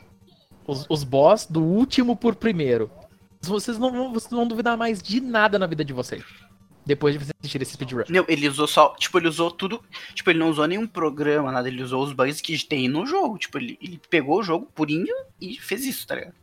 [0.67, 2.91] os, os boss do último por primeiro.
[3.41, 6.23] Vocês não, vocês não vão duvidar mais de nada na vida de vocês.
[6.87, 8.05] Depois de vocês assistirem esse speedrun.
[8.09, 8.95] Não, ele usou só.
[8.97, 9.83] Tipo, ele usou tudo.
[10.15, 11.69] Tipo, ele não usou nenhum programa, nada.
[11.69, 13.39] Ele usou os bugs que tem no jogo.
[13.39, 16.35] Tipo, ele, ele pegou o jogo purinho e fez isso, tá ligado?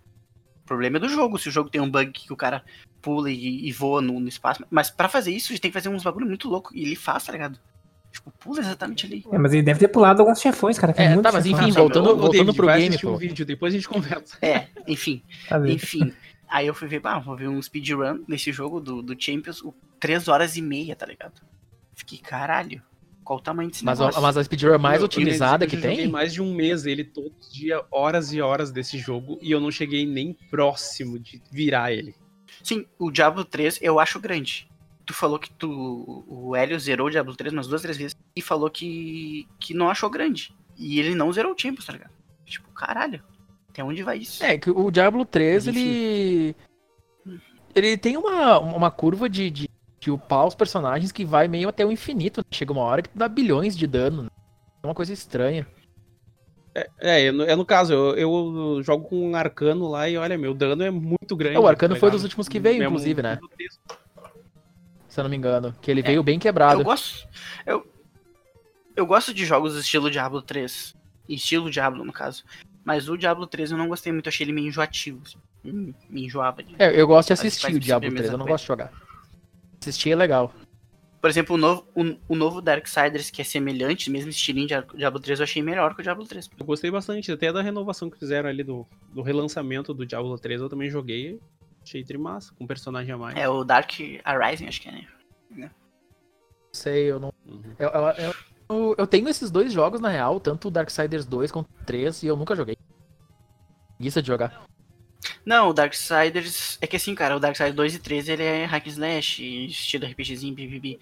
[0.63, 1.37] O problema é do jogo.
[1.37, 2.63] Se o jogo tem um bug que o cara
[3.01, 4.65] pula e, e voa no, no espaço.
[4.69, 6.75] Mas pra fazer isso, a gente tem que fazer uns bagulho muito louco.
[6.75, 7.59] E ele faz, tá ligado?
[8.11, 9.23] Tipo, pula exatamente ali.
[9.31, 10.91] É, mas ele deve ter pulado alguns chefões, cara.
[10.91, 13.13] Que é, É, tá, mas enfim, voltando, voltando David, pro vai game, assistir pô.
[13.13, 14.37] um vídeo, depois a gente conversa.
[14.41, 15.21] É, enfim.
[15.47, 15.73] Tá vendo?
[15.73, 16.11] Enfim.
[16.51, 19.73] Aí eu fui ver, ah, vou ver um speedrun nesse jogo do, do Champions, o
[19.99, 21.41] 3 horas e meia, tá ligado?
[21.95, 22.81] Fiquei, caralho,
[23.23, 24.21] qual o tamanho desse Mas, a- negócio?
[24.21, 26.07] mas a speedrun mais Eu- eu otimizada que Eu joguei tem?
[26.09, 29.59] mais de um mês ele todos os dias, horas e horas desse jogo, e eu
[29.61, 32.13] não cheguei nem próximo de virar ele.
[32.61, 34.69] Sim, o Diablo 3 eu acho grande.
[35.05, 36.23] Tu falou que tu.
[36.27, 39.89] O Hélio zerou o Diablo 3 umas duas, três vezes e falou que, que não
[39.89, 40.53] achou grande.
[40.77, 42.11] E ele não zerou o Champions, tá ligado?
[42.45, 43.21] Tipo, caralho,
[43.71, 44.43] até onde vai isso?
[44.43, 45.79] É, que o Diablo 3, Enfim.
[45.79, 46.55] ele.
[47.73, 51.85] Ele tem uma, uma curva de, de, de upar os personagens que vai meio até
[51.85, 52.41] o infinito.
[52.41, 52.43] né?
[52.51, 54.23] Chega uma hora que tu dá bilhões de dano.
[54.23, 54.29] né?
[54.83, 55.65] É uma coisa estranha.
[56.75, 60.37] É, é no, é no caso, eu, eu jogo com um arcano lá e olha,
[60.37, 61.55] meu dano é muito grande.
[61.55, 63.39] É, o arcano tá foi dos últimos que veio, É inclusive, né?
[65.07, 65.73] Se eu não me engano.
[65.81, 66.81] Que ele veio bem quebrado.
[66.81, 67.27] Eu gosto.
[67.65, 67.85] Eu,
[68.95, 70.93] eu gosto de jogos estilo Diablo 3.
[71.27, 72.43] Estilo Diablo, no caso.
[72.83, 75.21] Mas o Diablo 3 eu não gostei muito, achei ele meio enjoativo.
[75.25, 75.37] assim.
[75.63, 76.63] Me, me enjoava.
[76.63, 76.75] De...
[76.79, 78.53] É, eu gosto de assistir o Diablo sempre a 3, eu não coisa.
[78.53, 78.91] gosto de jogar.
[79.79, 80.53] Assistir é legal.
[81.21, 85.19] Por exemplo, o novo, o, o novo Darksiders, que é semelhante, mesmo estilinho de Diablo
[85.19, 86.49] 3, eu achei melhor que o Diablo 3.
[86.59, 90.61] Eu gostei bastante, até da renovação que fizeram ali do, do relançamento do Diablo 3,
[90.61, 91.39] eu também joguei.
[91.83, 93.37] Achei trimassa, com um personagem a mais.
[93.37, 93.91] É o Dark
[94.23, 94.91] Arising, acho que é,
[95.51, 95.69] né?
[95.69, 95.69] Não
[96.73, 97.33] sei, eu não.
[97.45, 97.61] Uhum.
[97.77, 98.35] Eu, eu, eu-
[98.71, 102.23] eu- eu tenho esses dois jogos, na real, tanto o Darksiders 2 quanto o 3,
[102.23, 102.77] e eu nunca joguei.
[103.97, 104.65] Preguiça de jogar.
[105.45, 106.77] Não, o Darksiders.
[106.81, 110.05] É que assim, cara, o Darksiders 2 e 3 ele é hack and slash, estilo
[110.05, 110.99] RPGzinho, BBB.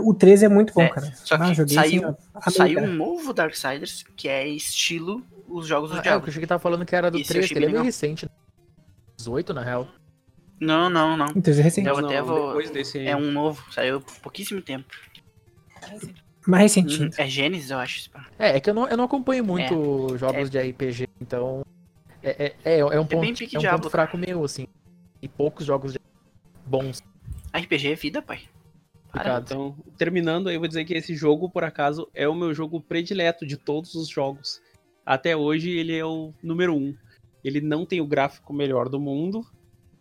[0.00, 1.12] O 13 é muito bom, É, cara.
[1.16, 5.90] só que Ah, joguei saiu- assim, Saiu um novo Darksiders que é estilo os jogos
[5.90, 6.22] do Ah, é, o Diablo.
[6.22, 7.66] que eu achei que tava falando que era do Esse eu 3, achei que ele
[7.66, 8.24] é meio recente.
[8.24, 8.30] Né?
[9.18, 9.86] 18, na real.
[10.58, 11.26] Não, não, não.
[11.26, 11.88] O 13 é recente.
[11.88, 12.98] Eu até vou- Depois desse.
[13.00, 14.86] É um novo, saiu por pouquíssimo tempo.
[16.46, 17.10] Mais recentinho.
[17.16, 18.10] É Gênesis, eu acho.
[18.38, 21.64] É, é que eu não, eu não acompanho muito jogos de RPG, então.
[22.22, 24.66] É, é, é, é um, ponto, é um Diablo, ponto fraco meu, assim.
[25.20, 26.00] E poucos jogos de-
[26.66, 27.02] bons.
[27.54, 28.40] RPG é vida, pai.
[29.12, 29.40] Para.
[29.40, 32.80] Então, terminando, aí eu vou dizer que esse jogo, por acaso, é o meu jogo
[32.80, 34.60] predileto de todos os jogos.
[35.04, 36.96] Até hoje, ele é o número um.
[37.44, 39.44] Ele não tem o gráfico melhor do mundo.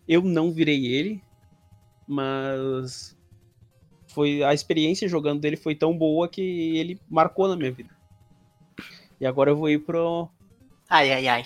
[0.07, 1.21] Eu não virei ele,
[2.07, 3.17] mas
[4.13, 7.89] foi a experiência jogando dele foi tão boa que ele marcou na minha vida.
[9.19, 10.29] E agora eu vou ir pro
[10.89, 11.45] Ai, ai, ai.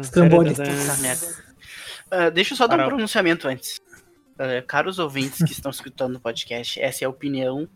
[0.00, 0.58] Os tambores.
[2.10, 3.80] Ah, deixa eu só dar um pronunciamento antes.
[4.38, 7.68] Ah, caros ouvintes que estão escutando o podcast, essa é a opinião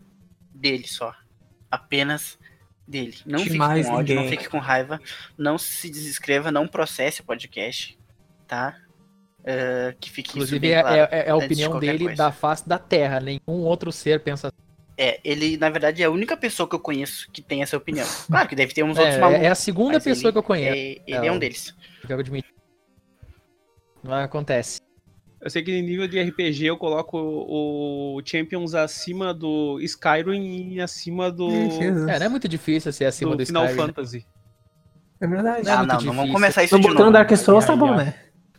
[0.53, 1.13] dele só.
[1.71, 2.37] Apenas
[2.87, 3.15] dele.
[3.25, 4.29] Não De fique com ódio, não ninguém.
[4.29, 4.99] fique com raiva.
[5.37, 7.97] Não se desinscreva, não processe o podcast.
[8.47, 8.77] Tá?
[9.45, 10.95] Ah, que fique isso Inclusive, bem é, claro.
[10.95, 12.23] é- é a de opinião qualquer dele coisa.
[12.23, 13.19] da face da Terra.
[13.19, 14.57] Nenhum outro ser pensa assim.
[14.97, 18.05] É, ele, na verdade, é a única pessoa que eu conheço que tem essa opinião.
[18.27, 19.43] Claro que deve ter uns outros É, malucos.
[19.43, 20.77] é a segunda pessoa ele que eu conheço.
[20.77, 21.73] É, ele é um deles.
[22.07, 22.47] eu admito.
[24.03, 24.79] Não acontece.
[25.41, 30.79] Eu sei que em nível de RPG eu coloco o Champions acima do Skyrim e
[30.81, 31.49] acima do.
[31.51, 33.81] É, não é muito difícil ser acima do do, Final Skyrim.
[33.81, 33.87] né?
[33.87, 34.25] Fantasy.
[35.19, 35.63] É verdade.
[35.65, 37.11] Não é ah, não, não vamos começar isso Tô de botando novo.
[37.13, 38.13] Dark Souls, tá bom, né?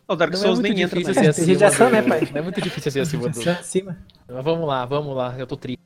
[0.07, 1.37] O Dark Não é Souls muito nem entra difícil mais.
[1.37, 2.29] ser do- né, pai?
[2.33, 3.51] Não é muito difícil ser acima do...
[3.51, 3.99] Acima.
[4.29, 5.35] Mas Vamos lá, vamos lá.
[5.38, 5.83] Eu tô triste.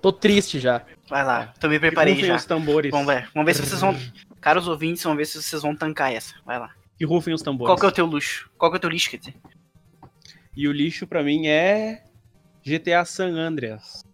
[0.00, 0.82] Tô triste já.
[1.08, 2.36] Vai lá, tô me preparei rufem já.
[2.36, 2.90] os tambores.
[2.92, 3.96] Vamos ver, vamos ver se vocês vão.
[4.40, 6.34] Caros ouvintes, vamos ver se vocês vão tancar essa.
[6.44, 6.70] Vai lá.
[6.96, 7.68] Que rufem os tambores.
[7.68, 8.48] Qual que é o teu luxo?
[8.56, 9.34] Qual que é o teu lixo, quer dizer?
[10.56, 12.04] E o lixo pra mim é
[12.64, 14.05] GTA San Andreas.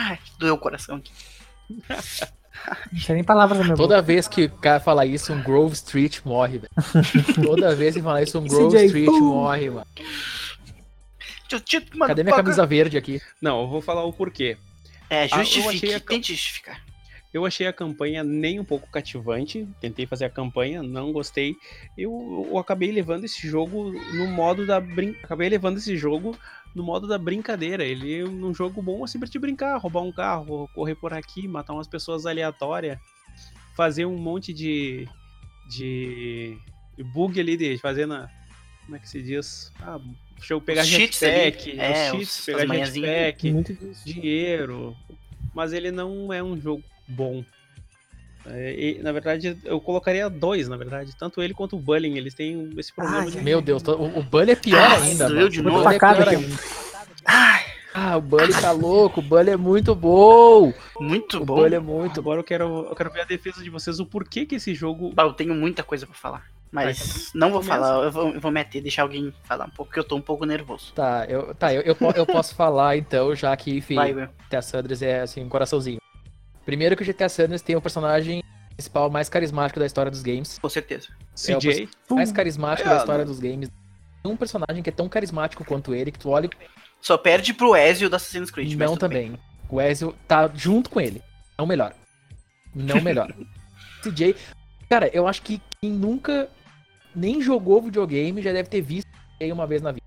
[0.00, 1.12] Ai, doeu o coração aqui.
[2.92, 3.88] Não tem nem palavras na minha boca.
[3.88, 6.70] Toda vez que o cara fala isso, um Grove Street morre, velho.
[7.44, 9.20] Toda vez que fala isso, um Grove CJ, Street pum.
[9.20, 9.86] morre, mano.
[12.06, 13.20] Cadê minha camisa verde aqui?
[13.40, 14.56] Não, eu vou falar o porquê.
[15.08, 15.76] É, Ah, eu justifique.
[15.86, 16.80] achei a- Tente justificar.
[17.32, 19.66] Eu achei a campanha nem um pouco cativante.
[19.80, 21.54] Tentei fazer a campanha, não gostei.
[21.96, 25.14] Eu, eu acabei levando esse jogo no modo da brin...
[25.22, 26.36] acabei levando esse jogo
[26.74, 27.84] no modo da brincadeira.
[27.84, 31.46] Ele é um jogo bom assim pra te brincar, roubar um carro, correr por aqui,
[31.48, 32.98] matar umas pessoas aleatórias,
[33.76, 35.08] fazer um monte de
[35.68, 36.56] de
[37.12, 38.28] bug ali de fazer na
[38.88, 39.70] como é que se diz?
[39.80, 40.00] Ah,
[40.36, 41.78] deixa eu pegar jetpack.
[41.78, 43.54] É, os cheats, pegar jetpack,
[44.02, 44.96] dinheiro,
[45.54, 47.44] mas ele não é um jogo bom.
[48.50, 51.14] É, e, na verdade, eu colocaria dois, na verdade.
[51.16, 53.40] Tanto ele quanto o Bullying, eles têm esse problema Ai, de.
[53.40, 55.50] Meu Deus, o, o Bully é pior Ah, ainda, doeu mano.
[55.50, 55.82] de O novo.
[55.82, 56.56] Bully é pior ainda.
[57.24, 60.72] Ai, Ah, o Bully tá louco, o Bully é muito bom.
[61.00, 61.54] muito O bom.
[61.56, 62.30] Bully é muito bom.
[62.30, 65.12] Agora eu quero, eu quero ver a defesa de vocês, o porquê que esse jogo.
[65.12, 66.44] Bah, eu tenho muita coisa pra falar.
[66.70, 69.98] Mas não vou falar, eu vou, eu vou meter, deixar alguém falar um pouco, porque
[70.00, 70.92] eu tô um pouco nervoso.
[70.94, 74.28] Tá, eu, tá, eu, eu, eu posso falar então, já que, enfim, Vai, Will.
[74.50, 75.98] GTA Sanders é assim, um coraçãozinho.
[76.68, 78.44] Primeiro que o GTA Sanders tem o personagem
[78.76, 80.58] principal mais carismático da história dos games.
[80.58, 81.08] Com certeza.
[81.34, 81.88] CJ.
[82.10, 83.70] Mais carismático É, da história dos games.
[84.22, 86.50] Tem um personagem que é tão carismático quanto ele, que tu olha
[87.00, 88.74] Só perde pro Ezio da Assassin's Creed.
[88.74, 89.28] não tudo bem.
[89.28, 89.40] também.
[89.70, 91.22] O Ezio tá junto com ele.
[91.56, 91.94] Não melhor.
[92.74, 93.34] Não melhor.
[94.04, 94.36] CJ.
[94.90, 96.50] Cara, eu acho que quem nunca
[97.16, 99.08] nem jogou videogame já deve ter visto
[99.40, 100.04] ele uma vez na vida.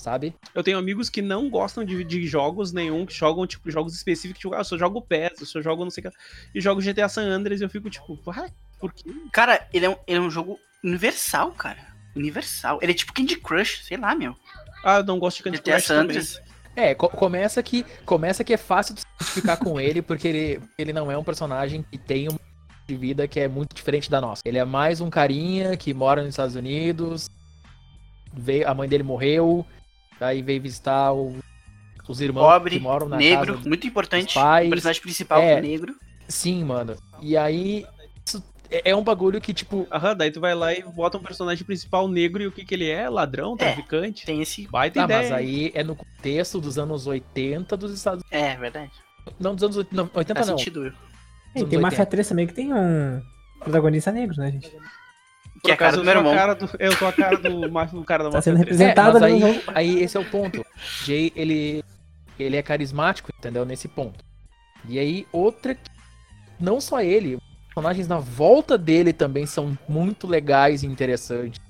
[0.00, 0.34] Sabe?
[0.54, 4.40] Eu tenho amigos que não gostam de, de jogos nenhum, que jogam, tipo, jogos específicos,
[4.40, 6.16] tipo, ah, eu só jogo PES, eu só jogo não sei o que.
[6.54, 9.04] E jogo GTA San Andreas e eu fico, tipo, ah, por quê?
[9.30, 11.78] Cara, ele é, um, ele é um jogo universal, cara.
[12.16, 12.78] Universal.
[12.80, 14.34] Ele é tipo Candy Crush, sei lá, meu.
[14.82, 16.22] Ah, eu não gosto de Candy GTA Crush também.
[16.22, 16.42] Sanders.
[16.74, 20.60] É, co- começa que começa que é fácil de se identificar com ele, porque ele,
[20.78, 22.38] ele não é um personagem que tem uma
[22.88, 24.40] de vida que é muito diferente da nossa.
[24.46, 27.28] Ele é mais um carinha que mora nos Estados Unidos,
[28.32, 29.66] veio, a mãe dele morreu,
[30.24, 31.36] aí veio visitar o-
[32.08, 33.68] os irmãos Pobre, que moram na negro, casa.
[33.68, 34.34] muito importante.
[34.34, 34.66] pais.
[34.66, 35.52] O personagem principal É.
[35.52, 35.94] é negro.
[36.28, 36.96] Sim, mano.
[37.22, 37.86] E aí
[38.26, 41.22] isso é é um bagulho que tipo Aham, daí tu vai lá e bota um
[41.22, 43.08] personagem principal negro e o que que ele é?
[43.08, 43.56] Ladrão, É.
[43.58, 44.26] traficante?
[44.26, 44.66] Tem esse.
[44.68, 45.20] Baita ah, ideia.
[45.22, 48.90] mas aí é no contexto dos anos 80 dos Estados É, verdade.
[49.38, 50.58] Não, dos anos 80, não, 80 Faz não.
[50.58, 50.86] sentido.
[50.86, 50.92] É,
[51.54, 51.80] tem 80.
[51.82, 53.22] Mafia 3 também que tem um
[53.60, 54.70] protagonista negro, né, gente?
[55.62, 56.32] Que é a cara do meu eu sou irmão.
[56.32, 58.80] a cara do, eu sou a cara do, ma- do cara da Tá sendo 3.
[58.80, 59.62] É, representado no aí, jogo.
[59.74, 60.64] aí esse é o ponto.
[61.04, 61.84] Jay, ele,
[62.38, 63.64] ele é carismático, entendeu?
[63.66, 64.24] Nesse ponto.
[64.88, 65.74] E aí, outra.
[65.74, 65.80] que-
[66.58, 67.42] Não só ele, os
[67.74, 71.60] personagens na volta dele também são muito legais e interessantes.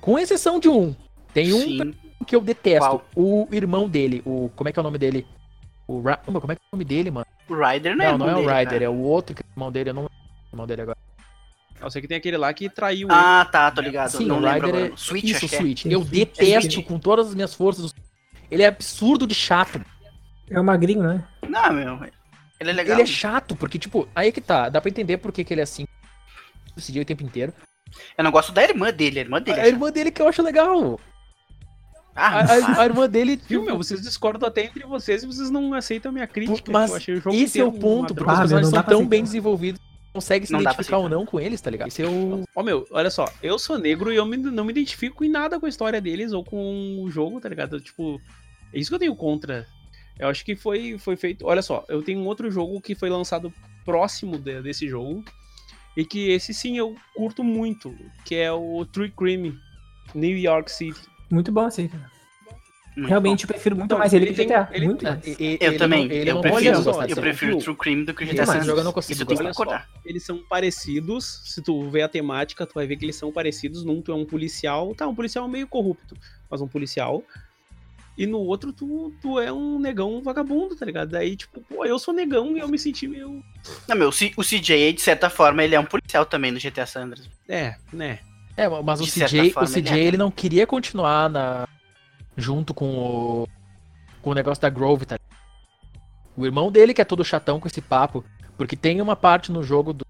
[0.00, 0.94] Com exceção de um.
[1.34, 1.94] Tem um Sim.
[2.26, 2.80] que eu detesto.
[2.88, 3.04] Qual?
[3.16, 4.22] O irmão dele.
[4.24, 5.26] O, como é que é o nome dele?
[5.86, 6.16] O Ra...
[6.18, 7.26] Como é que é o nome dele, mano?
[7.48, 9.52] O Ryder não, Não, é não é o Ryder, é o outro que é o
[9.54, 9.90] irmão dele.
[9.90, 10.98] Eu não lembro o irmão dele agora.
[11.80, 13.16] Eu sei que tem aquele lá que traiu ele.
[13.16, 14.10] Ah, tá, tô ligado.
[14.10, 14.86] Sim, não o lembro agora.
[14.88, 14.96] é.
[14.96, 15.48] Switch, Isso, é.
[15.48, 15.82] Switch.
[15.84, 16.08] Sim, Eu sim.
[16.10, 16.82] detesto É.
[16.82, 17.94] com todas as minhas forças.
[18.50, 19.80] Ele é absurdo de chato.
[20.50, 21.24] É o magrinho, né?
[21.48, 22.00] Não, meu.
[22.60, 22.94] Ele é legal.
[22.96, 25.60] Ele é chato, porque, tipo, aí que tá, dá pra entender por que, que ele
[25.60, 25.86] é assim.
[26.76, 27.52] Esse dia o tempo inteiro.
[28.16, 29.18] Eu não gosto da irmã dele.
[29.18, 29.60] A irmã dele.
[29.60, 30.98] A é irmã dele que eu acho legal.
[32.14, 33.40] Ah, A, a- a irmã dele.
[33.48, 33.76] Viu, meu?
[33.76, 36.70] Vocês discordam até entre vocês e vocês não aceitam a minha crítica.
[36.72, 38.94] Mas eu achei o jogo Esse é o ponto, porque os Ah, personagens são tão
[38.96, 39.08] aceitar.
[39.08, 39.80] bem desenvolvidos.
[40.18, 41.88] Consegue se Não identificar ou não com eles, tá ligado?
[41.88, 42.42] Esse é o.
[42.54, 45.58] Ó, meu, olha só, eu sou negro e eu me- não me identifico em nada
[45.60, 47.80] com a história deles ou com o jogo, tá ligado?
[47.80, 48.20] Tipo,
[48.72, 49.66] é isso que eu tenho contra.
[50.18, 51.46] Eu acho que foi, foi feito.
[51.46, 53.52] Olha só, eu tenho um outro jogo que foi lançado
[53.84, 55.24] próximo de- desse jogo.
[55.96, 57.92] E que esse sim eu curto muito,
[58.24, 59.58] que é o True Crime,
[60.14, 61.00] New York City.
[61.30, 62.10] Muito bom aí, cara.
[62.98, 64.68] Muito Realmente eu prefiro muito Então, mais ele, ele que tem- GTA.
[64.72, 65.26] ele- muito É, mais.
[65.26, 65.42] e- e- bom.
[65.64, 66.08] Eu ele também.
[66.08, 67.58] não- ele eu não prefiro, eu desse prefiro.
[67.58, 68.92] True Crime do que o Eu GTA San eu não Andreas.
[68.94, 69.88] consigo Isso eu tenho que concordar.
[70.04, 71.42] eles são parecidos.
[71.44, 73.84] Se tu vê a temática, tu vai ver que eles são parecidos.
[73.84, 76.16] Num tu é um policial, tá, um policial meio corrupto,
[76.50, 77.22] mas um policial.
[78.16, 81.10] E no outro, tu, tu é um negão vagabundo, tá ligado?
[81.10, 83.44] Daí, tipo, pô, eu sou negão e eu me senti meio.
[83.88, 86.84] Não, meu, o o CJ, de certa forma, ele é um policial também no GTA
[86.84, 87.30] San Andreas.
[87.48, 88.18] É, né?
[88.56, 90.04] É, mas o De certa CJ, o forma, CJ ele é.
[90.08, 91.68] ele não queria continuar na
[92.38, 93.48] junto com o
[94.22, 95.18] com o negócio da Grove, tá?
[96.36, 98.24] O irmão dele que é todo chatão com esse papo,
[98.56, 100.06] porque tem uma parte no jogo do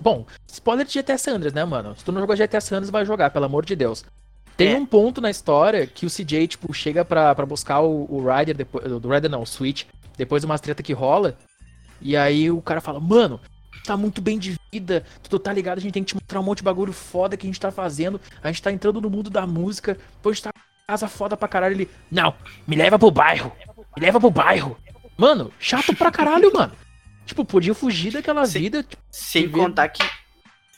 [0.00, 1.94] Bom, spoiler de GTA San Andreas, né, mano?
[1.94, 4.04] Se tu não jogou GTA San Andreas, vai jogar, pelo amor de Deus.
[4.56, 4.76] Tem É.
[4.76, 8.56] um ponto na história que o CJ, tipo, chega pra, pra buscar o, o Ryder,
[8.56, 9.84] depois, do Ryder não, o Switch,
[10.16, 11.36] depois de umas treta que rola,
[12.00, 13.38] e aí o cara fala, mano,
[13.84, 16.44] tá muito bem de vida, tu tá ligado, a gente tem que te mostrar um
[16.44, 19.28] monte de bagulho foda que a gente tá fazendo, a gente tá entrando no mundo
[19.28, 20.50] da música, depois a gente tá
[20.86, 22.34] casa foda pra caralho, ele, não,
[22.66, 23.50] me leva pro bairro,
[23.96, 24.76] me leva pro bairro.
[25.16, 26.72] Mano, chato pra caralho, mano.
[27.24, 28.58] Tipo, podia fugir daquela Sim.
[28.60, 30.02] vida, tipo, Sem vê- contar que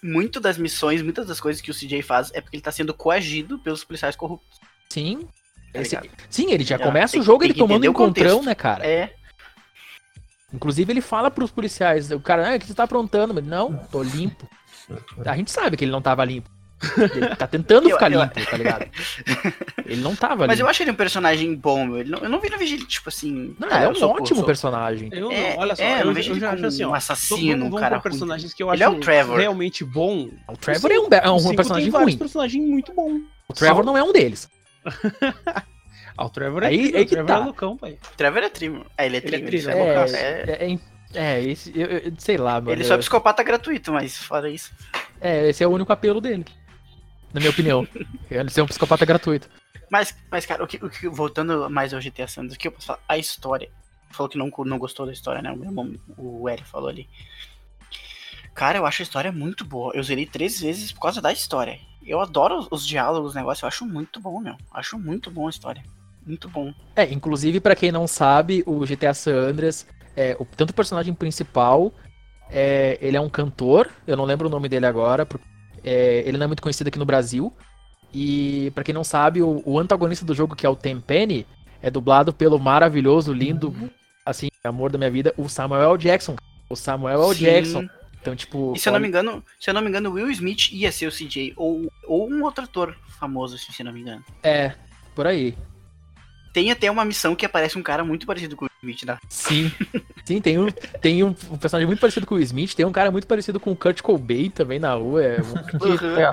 [0.03, 2.95] muito das missões, muitas das coisas que o CJ faz é porque ele tá sendo
[2.95, 4.59] coagido pelos policiais corruptos.
[4.91, 5.27] sim.
[5.73, 5.99] Tá Esse-
[6.31, 8.45] sim, ele já começa tem- o jogo tem ele tomando o encontrão, contexto.
[8.47, 8.87] né, cara?
[8.87, 9.13] É,
[10.55, 13.35] Inclusive ele fala pros policiais, o cara, ah, o que você tá aprontando?
[13.35, 14.49] Mas, Não, tô limpo.
[15.27, 16.49] A gente sabe que ele não tava limpo.
[17.15, 18.87] Ele tá tentando Eu- ficar eu- limpo, tá ligado?
[19.87, 21.99] Ele não tava mas eu acho ele um personagem bom, meu.
[22.01, 23.55] Ele não- eu não vi no Vigília, tipo assim.
[23.59, 25.09] Não, ah, ele é eu um sou- ótimo sou- personagem.
[25.13, 26.91] Eu É, olha só, é, eu eu, não eu vejo ele já acho assim, ó.
[26.91, 29.39] um assassino, vamos um cara personagens que eu Ele acho é o Trevor.
[29.39, 30.29] realmente bom.
[30.49, 32.17] O Trevor é um, é um O personagem tem ruim.
[32.19, 33.21] personagens muito bom.
[33.49, 34.49] O Trevor não é um deles.
[36.19, 37.35] Ah, o Trevor é Aí- tri, aí o que Trevor tá.
[37.37, 37.99] é loucão, pai.
[38.17, 38.87] Trevor é trimo.
[38.97, 39.47] É, ele é Ele é trimo.
[39.49, 40.73] tri, Ele, é é é- É,
[41.15, 42.71] é, é, esse, eu, eu- sei lá, mano.
[42.73, 44.73] ele só é eu- psicopata gratuito, mas fora isso.
[45.21, 46.47] É, esse é o único apelo dele.
[47.37, 47.87] Na minha opinião.
[48.31, 49.47] Ele ser um psicopata gratuito.
[49.91, 52.67] Mas, mas cara, o que, o que- voltando mais ao GTA San Andreas, o que
[52.69, 53.01] eu posso falar?
[53.07, 53.69] A história.
[54.11, 55.53] Falou que não, não gostou da história, né?
[55.53, 57.07] O, meu irmão- o Eric falou ali.
[58.55, 59.93] Cara, eu acho a história muito boa.
[59.95, 61.79] Eu zerei três vezes por causa da história.
[62.03, 63.63] Eu adoro os, os diálogos, os negócios.
[63.63, 64.57] Eu acho muito bom, meu.
[64.73, 65.83] Acho muito bom a história.
[66.27, 66.73] Muito bom.
[66.97, 71.13] É, inclusive, pra quem não sabe, o GTA San Andreas, é, o, tanto o personagem
[71.13, 71.93] principal,
[72.51, 75.45] é, ele é um cantor, eu não lembro o nome dele agora, porque,
[75.87, 77.53] é, ele não é muito conhecido aqui no Brasil.
[78.13, 81.47] E pra quem não sabe, o, o antagonista do jogo, que é o Tenpenny,
[81.81, 83.73] é dublado pelo maravilhoso, lindo,
[84.25, 86.35] assim, amor da minha vida, o Samuel Jackson.
[86.69, 87.35] O Samuel L.
[87.35, 87.89] Jackson.
[88.21, 88.73] Então, tipo.
[88.75, 91.07] E se eu não me engano, se eu não me engano, Will Smith ia ser
[91.07, 91.53] o CJ.
[91.57, 94.25] Ou, ou um outro ator famoso, se eu não me engano.
[94.43, 94.73] É,
[95.15, 95.57] por aí.
[96.57, 99.19] Tem até uma missão que aparece um cara muito parecido com o Smith, né?
[99.29, 99.71] Sim.
[100.25, 100.71] Sim, tem um,
[101.03, 103.73] tem um, um personagem muito parecido com o Smith, tem um cara muito parecido com
[103.73, 105.23] o Kurt Cobain também na rua.
[105.23, 105.37] É,
[105.77, 106.33] Uhum.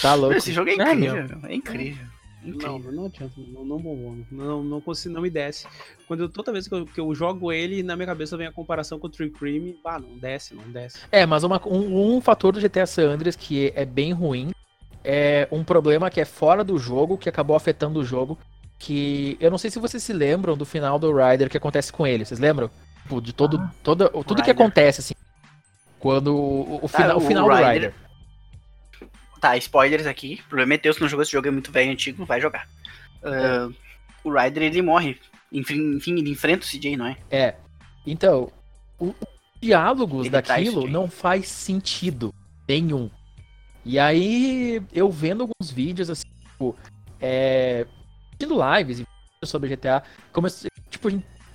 [0.00, 0.36] tá louco.
[0.36, 1.50] Esse jogo é É, incrível, meu.
[1.50, 2.06] É incrível.
[2.42, 2.92] Não, Incrível.
[2.92, 4.16] não adianta, não, não bombou.
[4.32, 5.66] Não, não consigo, não me desce.
[6.08, 8.52] Quando eu, toda vez que eu, que eu jogo ele, na minha cabeça vem a
[8.52, 10.98] comparação com o Tree Cream, bah, não desce, não desce.
[11.12, 14.50] É, mas uma- um, um fator do GTA San Andreas que é bem ruim
[15.04, 18.38] é um problema que é fora do jogo, que acabou afetando o jogo.
[18.84, 22.04] Que eu não sei se vocês se lembram do final do Ryder que acontece com
[22.04, 22.24] ele.
[22.24, 22.68] Vocês lembram?
[23.02, 24.54] Tipo, de todo, Ah, toda, tudo que Ryder.
[24.54, 25.14] acontece, assim.
[26.00, 27.70] Quando o, o, fina- Ah, o o final do Ryder.
[27.72, 27.94] Ryder.
[29.40, 30.40] Tá, spoilers aqui.
[30.46, 32.68] O problema é teu, se não jogou esse jogo é muito velho antigo, vai jogar.
[33.22, 33.68] Ah,
[34.24, 35.16] o Ryder ele morre.
[35.52, 37.16] Enfim, enfim, ele enfrenta o CJ, não é?
[37.30, 37.54] É.
[38.06, 38.50] Então,
[38.98, 42.34] o- os diálogos Ele daquilo não faz sentido
[42.68, 43.08] nenhum.
[43.84, 46.74] E aí, eu vendo alguns vídeos, assim, tipo,
[47.20, 47.86] é,
[48.32, 49.02] assistindo lives
[49.44, 51.08] sobre GTA, comecei, tipo,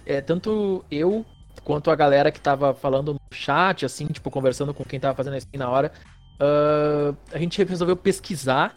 [0.05, 1.25] é, tanto eu
[1.63, 5.33] quanto a galera que tava falando no chat, assim, tipo, conversando com quem tava fazendo
[5.33, 5.91] a stream na hora,
[6.39, 8.75] ah, a gente resolveu pesquisar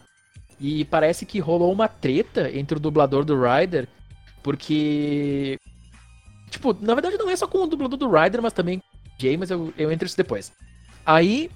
[0.59, 3.87] e parece que rolou uma treta entre o dublador do Ryder,
[4.43, 5.57] porque
[6.51, 9.21] Tipo, na verdade não é só com o dublador do Ryder, mas também com o
[9.21, 10.51] Jay, mas eu, eu entro isso depois.
[11.05, 11.49] Aí,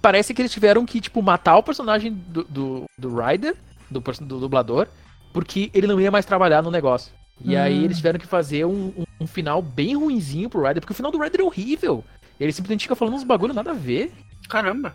[0.00, 3.54] parece que eles tiveram que, tipo, matar o personagem do, do, do Ryder,
[3.90, 4.88] do, do dublador,
[5.32, 7.12] porque ele não ia mais trabalhar no negócio.
[7.44, 7.84] E aí Hum.
[7.84, 11.12] eles tiveram que fazer um, um, um final bem ruinzinho pro Ryder, porque o final
[11.12, 12.04] do Ryder é horrível.
[12.40, 14.12] Ele simplesmente fica falando uns bagulho nada a ver.
[14.48, 14.94] Caramba.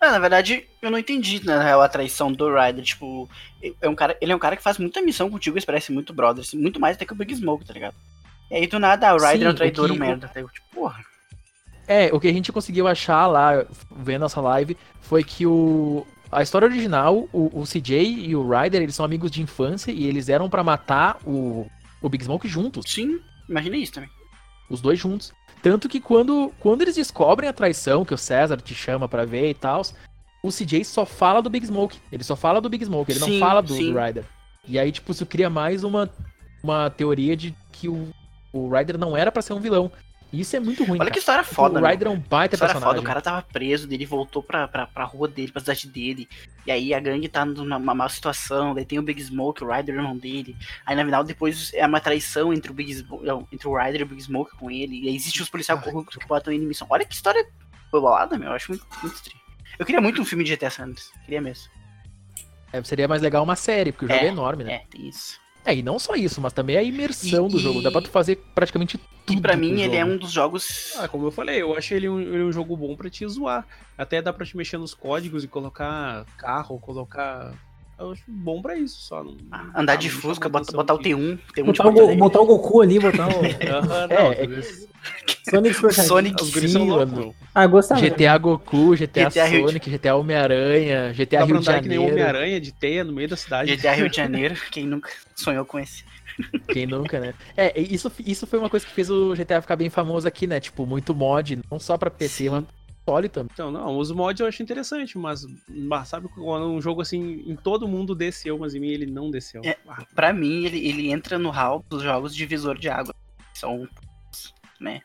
[0.00, 2.84] Ah, na verdade, eu não entendi, na real, a traição do Ryder.
[2.84, 3.28] Tipo,
[3.82, 6.12] é um cara, ele é um cara que faz muita missão contigo, eles parecem muito
[6.12, 6.54] brothers.
[6.54, 7.94] Muito mais até que o Big Smoke, tá ligado?
[8.50, 10.28] E aí, do nada, o Ryder Sim, é um traidor, que- um merda.
[10.28, 10.40] Tá?
[10.40, 11.00] Eu, tipo, porra.
[11.88, 16.06] É, o que a gente conseguiu achar lá, vendo essa live, foi que o.
[16.30, 20.06] A história original, o, o CJ e o Ryder, eles são amigos de infância e
[20.06, 21.66] eles eram pra matar o,
[22.02, 22.84] o Big Smoke juntos.
[22.90, 23.18] Sim,
[23.48, 24.10] imagina isso também.
[24.68, 25.32] Os dois juntos.
[25.62, 29.50] Tanto que quando, quando eles descobrem a traição que o César te chama pra ver
[29.50, 29.82] e tal,
[30.42, 31.98] o CJ só fala do Big Smoke.
[32.12, 33.92] Ele só fala do Big Smoke, ele Sim, não fala do, sim.
[33.92, 34.24] do Ryder.
[34.66, 36.10] E aí, tipo, isso cria mais uma,
[36.62, 38.08] uma teoria de que o,
[38.52, 39.90] o Ryder não era pra ser um vilão.
[40.30, 41.10] Isso é muito ruim, Olha cara.
[41.10, 41.90] que história foda, o meu.
[41.90, 42.96] Ryder é um baita História personagem.
[42.96, 46.28] foda, o cara tava preso, dele voltou pra, pra, pra rua dele, pra cidade dele.
[46.66, 49.72] E aí a gangue tá numa uma má situação, daí tem o Big Smoke, o
[49.72, 50.54] Ryder é o irmão dele.
[50.84, 54.04] Aí na final depois é uma traição entre o Big Smoke, entre o Ryder e
[54.04, 55.00] o Big Smoke com ele.
[55.04, 56.86] E aí existe os policiais corruptos que botam ele em missão.
[56.90, 57.46] Olha que história
[57.90, 58.48] bolada, meu.
[58.50, 59.40] Eu acho muito, muito estranho.
[59.78, 61.10] Eu queria muito um filme de GTA San Andreas.
[61.24, 61.70] Queria mesmo.
[62.70, 64.72] É, seria mais legal uma série, porque o jogo é, É, enorme, né?
[64.74, 65.40] É, tem isso.
[65.68, 67.82] É, e não só isso, mas também a imersão E- do jogo.
[67.82, 68.96] Dá pra tu fazer praticamente
[69.26, 69.38] tudo.
[69.38, 70.12] E pra mim ele é jogo.
[70.12, 70.94] um dos jogos.
[70.96, 73.66] Ah, como eu falei, eu achei ele um, ele um jogo bom pra te zoar.
[73.96, 77.52] Até dá pra te mexer nos códigos e colocar carro, colocar.
[77.98, 79.24] Eu acho bom pra isso, só.
[79.24, 79.34] Não,
[79.74, 81.10] Andar ah, de não me Fusca, chamou botar, o aqui.
[81.10, 84.48] T1, T1 de Botar o, botar o Goku ali, botar o Aham, não, É, é.
[85.50, 86.08] Sonic Super Saiyajin.
[86.08, 87.34] Sonic Sim, meu.
[87.54, 88.00] Ah, gostava.
[88.00, 91.82] GTA Goku, GTA, GTA Rio de- Sonic, GTA Homem-Aranha, GTA Dá pra Rio de andar
[91.82, 92.12] que nem Janeiro.
[92.14, 93.74] Homem-Aranha de teia no meio da cidade.
[93.74, 96.04] GTA Rio de Janeiro, quem nunca sonhou com esse?
[96.68, 97.34] Quem nunca, né?
[97.56, 100.60] É, isso, isso foi uma coisa que fez o GTA ficar bem famoso aqui, né?
[100.60, 102.64] Tipo, muito mod, não só pra PC, mas
[103.08, 103.50] console também.
[103.52, 107.56] Então, não, os mods eu acho interessante, mas, mas sabe quando um jogo assim, em
[107.56, 109.62] todo mundo desceu, mas em mim ele não desceu.
[109.64, 109.76] É.
[109.88, 113.14] Ah, Pra mim, ele, ele entra no hall dos jogos de visor de água.
[113.54, 113.88] São,
[114.80, 115.00] né?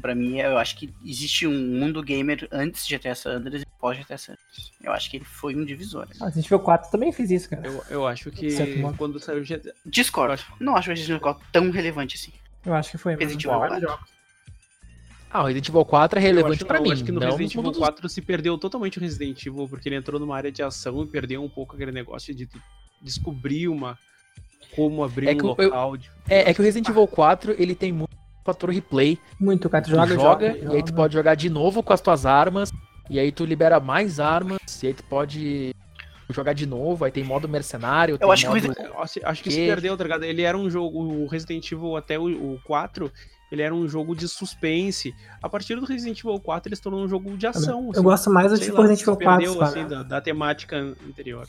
[0.00, 3.66] Pra mim, eu acho que existe um mundo gamer antes de GTA San Andreas e
[3.80, 4.72] pós GTA San Andreas.
[4.80, 6.06] Eu acho que ele foi um divisor.
[6.20, 7.66] Ah, Resident Evil 4 também fez isso, cara.
[7.66, 8.48] eu, eu acho que
[8.96, 9.74] quando saiu o GTA.
[9.84, 10.40] Discordo.
[10.60, 12.32] Não acho o Resident Evil 4 tão relevante assim.
[12.64, 13.16] Eu acho que foi.
[13.16, 13.98] Resident Evil 4.
[15.30, 16.86] Ah, o Resident Evil 4 é Eu relevante não, mim.
[16.88, 19.68] eu acho que no não Resident Evil mundos- 4 se perdeu totalmente o Resident Evil,
[19.68, 22.58] porque ele entrou numa área de ação e perdeu um pouco aquele negócio de tu
[23.02, 23.98] descobrir uma.
[24.74, 25.96] Como abrir É um que eu- eu- local.
[25.96, 29.18] de- É, é que o Resident Evil 4, ele tem muito fator replay.
[29.38, 29.84] Muito, cara.
[29.84, 32.24] Tu Tu joga, joga, joga, e aí tu pode jogar de novo com as tuas
[32.26, 32.70] armas,
[33.10, 35.74] e aí tu libera mais armas, e aí tu pode
[36.32, 38.66] jogar de novo, aí tem modo mercenário, tem acho que o modo...
[38.68, 40.24] Resident- Eu acho, acho que se Que- perdeu, tá ligado?
[40.24, 42.24] Ele era um jogo, o Resident Evil até o,
[42.54, 43.10] o 4,
[43.50, 45.14] ele era um jogo de suspense.
[45.42, 47.90] A partir do Resident Evil 4, ele se tornou um jogo de ação.
[47.94, 50.76] Eu gosto mais do tipo lá, Resident Evil 4, perdeu, assim, da, da temática
[51.08, 51.48] anterior.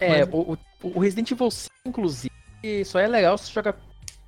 [0.00, 2.30] É, o, o- o Resident Evil 5, inclusive,
[2.84, 3.74] só é legal se jogar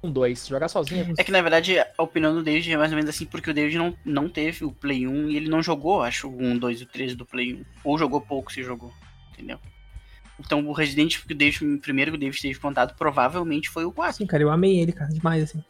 [0.02, 0.40] com dois.
[0.40, 3.08] Se jogar sozinho É que na verdade a opinião do David é mais ou menos
[3.10, 6.28] assim, porque o David não, não teve o Play 1 e ele não jogou, acho,
[6.28, 7.64] o 1, 2 e o 3 do Play 1.
[7.84, 8.92] Ou jogou pouco se jogou,
[9.36, 9.58] entendeu?
[10.38, 13.84] Então o Resident que o David, o primeiro que o David teve contato provavelmente foi
[13.84, 14.16] o 4.
[14.18, 15.62] Sim, cara, eu amei ele, cara, demais, assim.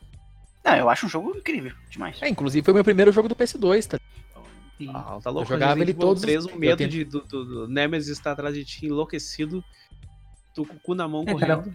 [0.65, 2.21] Não, eu acho um jogo incrível, demais.
[2.21, 4.01] É, inclusive foi o meu primeiro jogo do PS2, tá?
[4.81, 5.43] E- Ah, tá louco.
[5.53, 8.33] Eu jogava Resident ele todos- 3, o medo tenho- de, do, do, do Nemesis estar
[8.33, 9.65] atrás de ti enlouquecido.
[10.55, 11.73] Tu com o cu na mão É, correndo.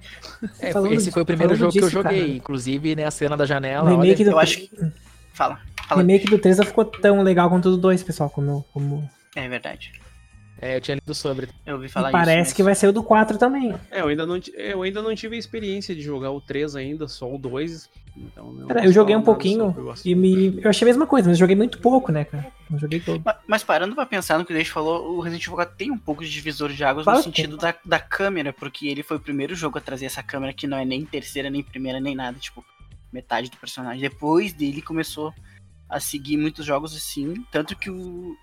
[0.60, 2.20] É, Falando esse disso- foi o primeiro jogo que eu disso, joguei.
[2.22, 2.32] cara.
[2.34, 3.90] Inclusive, né, a cena da O janela.
[3.90, 4.68] remake, olha, do, eu acho
[5.34, 6.02] Fala, o fala.
[6.02, 9.10] remake do 3 não ficou tão legal quanto o do 2, pessoal, como, como...
[9.36, 9.94] É verdade.
[10.62, 11.50] É, eu tinha lido sobre.
[11.66, 12.56] Eu ouvi E falar parece isso.
[12.56, 13.74] que vai ser o do 4 também.
[13.90, 17.08] É, eu ainda, não, eu ainda não tive a experiência de jogar o 3 ainda,
[17.08, 17.90] só o 2.
[18.16, 19.74] Então posso eu joguei um pouquinho
[20.06, 20.60] e me...
[20.62, 22.46] Eu achei a mesma coisa, mas joguei muito pouco, né, cara?
[22.70, 23.22] Não joguei todo.
[23.26, 25.92] Mas, mas parando pra pensar no que o David falou, o Resident Evil 4 tem
[25.92, 29.18] um pouco de divisor de águas Claro no sentido da, da câmera, porque ele foi
[29.18, 32.14] o primeiro jogo a trazer essa câmera que não é nem terceira, nem primeira, nem
[32.14, 32.64] nada, tipo,
[33.12, 34.02] metade do personagem.
[34.02, 35.34] Depois dele começou
[35.90, 38.36] a seguir muitos jogos assim, tanto que o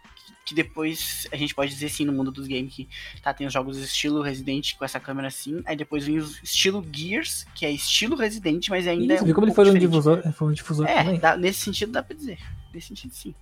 [0.48, 2.88] que depois a gente pode dizer assim no mundo dos games que
[3.22, 6.82] tá tem os jogos estilo Resident com essa câmera assim, aí depois vem os estilo
[6.90, 9.78] Gears, que é estilo Resident, mas ainda Isso, é viu um como ele foi um
[9.78, 11.20] difusor, foi um difusor É, também?
[11.20, 12.38] dá- nesse sentido dá pra dizer.
[12.72, 13.34] Nesse sentido sim.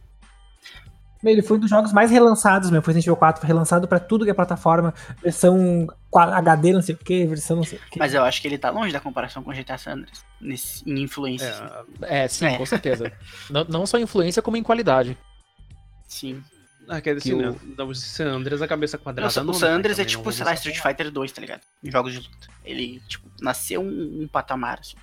[1.22, 2.82] Meu, Ele foi um dos jogos mais relançados, meu.
[2.82, 4.92] Foi Resident Evil 4, foi relançado pra tudo que é plataforma.
[5.22, 7.98] Versão 4 HD, não sei o que, versão não sei o que.
[7.98, 11.02] Mas eu acho que ele tá longe da comparação com GTA San Andreas, nesse, em
[11.02, 11.46] influência.
[12.02, 12.58] É, É, sim, É.
[12.58, 13.12] com certeza.
[13.48, 15.16] não, não só em influência, como em qualidade.
[16.06, 16.42] Sim.
[16.88, 19.40] Ah, quer dizer, Que o- Não, o San Andreas, a cabeça quadrada.
[19.40, 20.54] o não San dá, Andreas é tipo, sei lá.
[20.54, 21.60] Street Fighter 2, tá ligado?
[21.82, 22.48] Em jogos de luta.
[22.64, 24.96] Ele, tipo, nasceu um, um patamar, assim.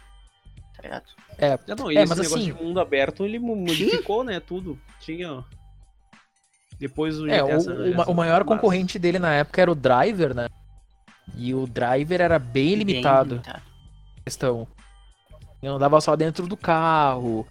[0.76, 1.06] Tá ligado?
[1.38, 4.24] É, Já não, e É, esse mas negócio assim- de mundo aberto, ele mo- modificou,
[4.24, 4.80] né, tudo.
[5.00, 5.44] Tinha...
[6.80, 10.50] Depois o é o, o, o maior concorrente dele na época era o Driver, né?
[11.38, 13.36] E o Driver era bem limitado.
[13.36, 13.62] limitado.
[14.26, 14.68] questão.
[15.62, 17.48] Eu andava só dentro do carro.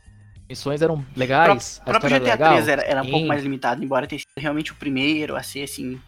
[0.49, 1.81] Missões eram legais.
[1.83, 2.69] O próprio GTA era 3 legal.
[2.69, 6.01] era, era um pouco mais limitado, embora tenha sido realmente o primeiro a ser, assim...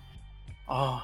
[0.66, 1.00] ó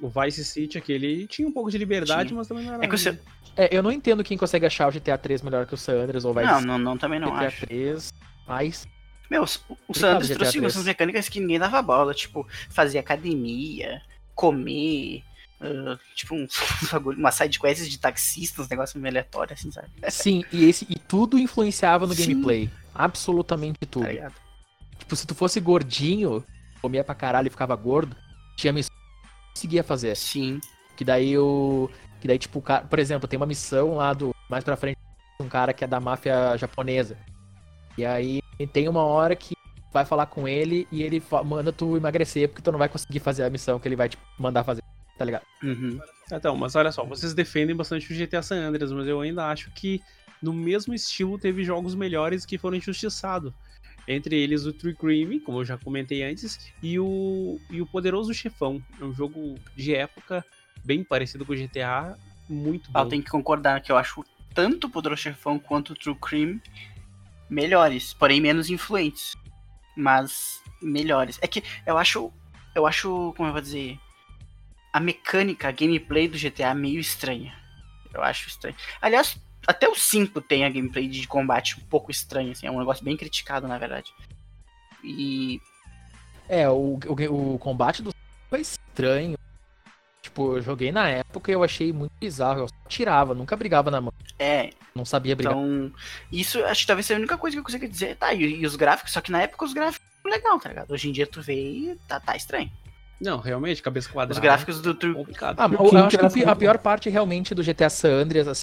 [0.00, 2.38] O Vice City, aquele, tinha um pouco de liberdade, Tinha.
[2.38, 2.84] mas também não era...
[2.84, 3.16] É que o seu...
[3.56, 6.24] É, eu não entendo quem consegue achar o GTA 3 melhor que o San Andreas
[6.24, 7.66] ou vai Não, não, não, também não GTA acho.
[7.66, 8.12] 3,
[8.46, 8.86] mas
[9.30, 9.44] Meu, o
[9.88, 10.64] o San Andreas GTA trouxe 3.
[10.64, 14.00] essas mecânicas que ninguém dava bola, tipo, fazer academia,
[14.34, 15.22] comer,
[15.60, 16.46] ah, tipo, um,
[17.18, 19.88] uma side quests de taxista, uns negócios meio aleatórios, assim, sabe?
[20.08, 22.32] sim, e esse e tudo influenciava no Sim.
[22.32, 22.70] gameplay.
[22.94, 24.06] Absolutamente tudo.
[24.06, 24.32] Tá?
[24.98, 26.44] Tipo, se tu fosse gordinho,
[26.80, 28.16] comia pra caralho e ficava gordo,
[28.56, 30.16] tinha missão que conseguia fazer.
[30.16, 30.60] Sim.
[30.96, 31.90] Que daí o.
[32.20, 32.84] Que daí, tipo, o cara.
[32.84, 34.34] Por exemplo, tem uma missão lá do.
[34.48, 34.98] Mais pra frente,
[35.38, 37.16] um cara que é da máfia japonesa.
[37.96, 38.40] E aí
[38.72, 39.54] tem uma hora que
[39.92, 43.42] vai falar com ele e ele manda tu emagrecer porque tu não vai conseguir fazer
[43.42, 44.79] a missão que ele vai te mandar fazer,
[45.20, 45.44] tá ligado?
[45.62, 46.00] Uhum.
[46.32, 49.70] Então, mas olha só, vocês defendem bastante o GTA San Andreas, mas eu ainda acho
[49.72, 50.00] que
[50.40, 53.52] no mesmo estilo teve jogos melhores que foram injustiçados.
[54.08, 58.32] Entre eles o True Crime, como eu já comentei antes, e o, e o Poderoso
[58.32, 58.82] Chefão.
[58.98, 60.42] É um jogo de época
[60.82, 62.16] bem parecido com o GTA,
[62.48, 62.98] muito bom.
[62.98, 66.16] Ah, eu tenho que concordar que eu acho tanto o Poderoso Chefão quanto o True
[66.18, 66.62] Crime
[67.50, 69.36] melhores, porém menos influentes.
[69.94, 71.38] Mas melhores.
[71.42, 72.32] É que eu acho.
[72.74, 73.98] Eu acho, como eu vou dizer.
[74.92, 77.54] A mecânica, a gameplay do GTA meio estranha.
[78.12, 78.76] Eu acho estranho.
[79.00, 79.36] Aliás,
[79.66, 82.66] até o 5 tem a gameplay de combate um pouco estranha, assim.
[82.66, 84.12] É um negócio bem criticado, na verdade.
[85.04, 85.60] E.
[86.48, 88.12] É, o, o, o combate do
[88.48, 89.38] foi estranho.
[90.20, 92.60] Tipo, eu joguei na época e eu achei muito bizarro.
[92.60, 94.12] Eu só tirava, nunca brigava na mão.
[94.38, 95.54] É, Não sabia brigar.
[95.54, 95.92] Então,
[96.30, 98.16] isso acho que talvez seja a única coisa que eu consigo dizer.
[98.16, 100.90] Tá, e, e os gráficos, só que na época os gráficos eram legal, tá ligado?
[100.90, 102.70] Hoje em dia tu vê e tá, tá estranho.
[103.20, 104.32] Não, realmente, cabeça quadrada.
[104.32, 105.14] Os gráficos do True.
[105.14, 105.58] complicado.
[105.60, 108.62] Ah, eu, que acho que a pi- pior parte realmente do GTA San Andreas, assim,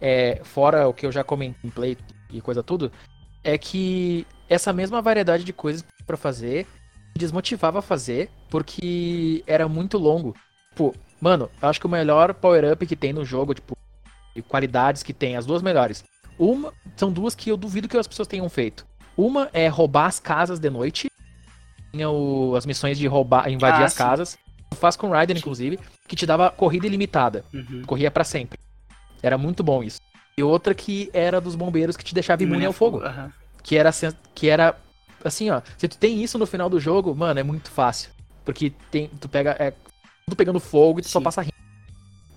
[0.00, 1.98] é, fora o que eu já comentei em play
[2.30, 2.90] e coisa tudo,
[3.44, 6.66] é que essa mesma variedade de coisas pra fazer
[7.14, 10.34] me desmotivava a fazer porque era muito longo.
[10.70, 13.76] Tipo, mano, eu acho que o melhor power-up que tem no jogo, tipo,
[14.34, 16.02] de qualidades que tem, as duas melhores.
[16.38, 18.86] Uma, são duas que eu duvido que as pessoas tenham feito.
[19.16, 21.09] Uma é roubar as casas de noite.
[21.92, 23.98] Tinha o- as missões de roubar, invadir Ah, as sim.
[23.98, 24.38] casas.
[24.76, 27.44] Faz com Raiden, inclusive, que te dava corrida ilimitada.
[27.52, 27.82] Uhum.
[27.84, 28.58] Corria pra sempre.
[29.22, 30.00] Era muito bom isso.
[30.38, 33.02] E outra que era dos bombeiros que te deixava imune ao fogo.
[33.02, 33.32] Aham.
[33.62, 33.90] Que era,
[34.34, 34.76] que era
[35.24, 35.60] assim, ó.
[35.76, 38.10] Se tu tem isso no final do jogo, mano, é muito fácil.
[38.44, 39.54] Porque tem, tu pega.
[39.58, 39.72] É,
[40.24, 41.24] tudo pegando fogo e tu só Sim.
[41.24, 41.54] passa rindo.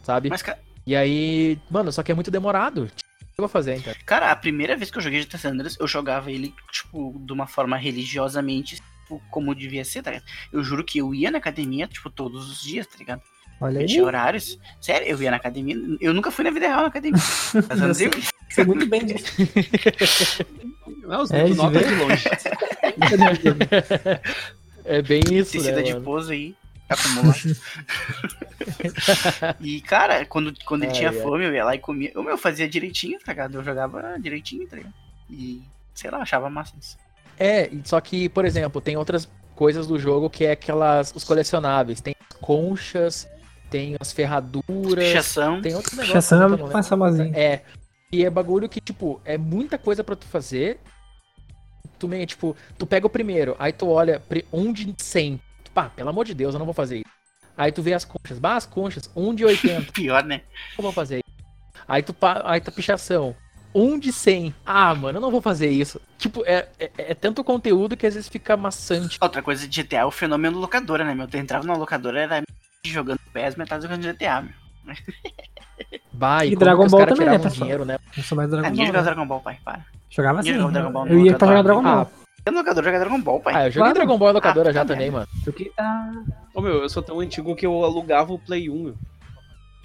[0.04, 0.30] Sabe?
[0.30, 0.44] Mas,
[0.86, 2.92] E aí, mano, só que é muito demorado.
[3.38, 3.94] Eu vou fazer, então.
[4.06, 7.32] cara, a primeira vez que eu joguei GTA San Andreas, eu jogava ele, tipo, de
[7.32, 8.82] uma forma religiosamente,
[9.14, 10.26] tipo, como devia ser, tá ligado?
[10.52, 13.22] Eu juro que eu ia na academia, tipo, todos os dias, tá ligado?
[13.62, 13.88] Olha Eu aí.
[13.88, 14.60] tinha horários.
[14.82, 15.76] Sério, eu ia na academia.
[16.02, 17.22] Eu nunca fui na vida real na academia.
[17.70, 18.10] Mas eu não sei.
[18.50, 19.26] Sei muito bem disso.
[21.04, 22.24] Não, os É, de de longe.
[24.86, 26.06] É bem isso, Tecida né, de mano?
[26.06, 26.56] pouso aí,
[26.88, 27.40] acumulado.
[29.60, 31.16] e, cara, quando, quando ele Ai, tinha ai.
[31.22, 32.12] fome, eu ia lá e comia.
[32.16, 33.56] O meu fazia direitinho, tá ligado?
[33.56, 34.94] Eu jogava direitinho, tá ligado?
[35.30, 35.62] E,
[35.94, 36.98] sei lá, achava massa isso.
[37.40, 41.14] É, só que, por exemplo, tem outras coisas do jogo que é aquelas.
[41.16, 42.02] os colecionáveis.
[42.02, 43.28] Tem conchas,
[43.70, 45.08] tem as ferraduras.
[45.08, 45.62] Pichação.
[45.62, 46.32] Tem outros negócios.
[46.32, 47.32] Eu é mais famosinho.
[47.36, 47.62] É.
[48.12, 50.80] E é bagulho que, tipo, é muita coisa pra tu fazer.
[51.98, 54.22] Tu meio, tipo, tu pega o primeiro, aí tu olha
[54.52, 55.42] um de 100.
[55.64, 57.14] Tu, pá, pelo amor de Deus, eu não vou fazer isso.
[57.58, 60.42] Aí tu vê as conchas, bah, as conchas, um de 80, Pior, né?
[60.78, 61.46] eu vou fazer isso.
[61.88, 63.36] Aí tu, aí tu pichação,
[63.74, 64.54] um de 100.
[64.66, 66.00] Ah, mano, eu não vou fazer isso.
[66.18, 69.18] Tipo, é, é, é tanto conteúdo que às vezes fica maçante.
[69.22, 71.28] Outra coisa de GTA é o fenômeno locadora, né, meu?
[71.28, 72.42] Tu entrava na locadora, era
[72.86, 74.96] jogando PES, metade jogando GTA, meu.
[76.12, 77.54] Bah, e, E Dragon Ball também, né, pessoal?
[77.64, 77.98] dinheiro, né?
[78.16, 78.94] Não sou mais Ah, Dragon ninguém Ball.
[78.94, 79.14] jogava né?
[79.16, 79.86] Dragon Ball, pai, para.
[80.10, 80.50] Jogava assim.
[80.52, 81.64] Ninguém jogava Dragon Ball Eu ia pra jogar locador.
[81.84, 82.14] Dragon Ah, Ball.
[82.46, 83.54] Eu no locador jogar Dragon Ball, pai.
[83.56, 83.94] Ah, eu joguei Claro.
[83.96, 85.28] Dragon Ball em locadora Ah, já tá também, mano.
[85.44, 86.12] Porque tá.
[86.54, 88.96] Ô meu, eu sou tão antigo que eu alugava o Play 1, meu.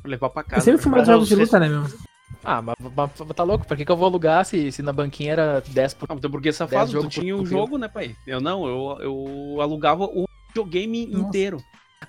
[0.02, 0.62] Pra levar pra Eu casa.
[0.62, 1.84] sempre fui mais Mas jogos de luta, né, meu?
[2.50, 3.66] Ah, mas, mas- mas tá louco?
[3.66, 6.06] Por que, que eu vou alugar se, se na banquinha era 10 por.
[6.10, 8.16] Ah, então porque safado, tu jogo tinha por- o por jogo, né, pai?
[8.26, 11.26] Eu não, eu, eu alugava o videogame Nossa.
[11.28, 11.62] inteiro.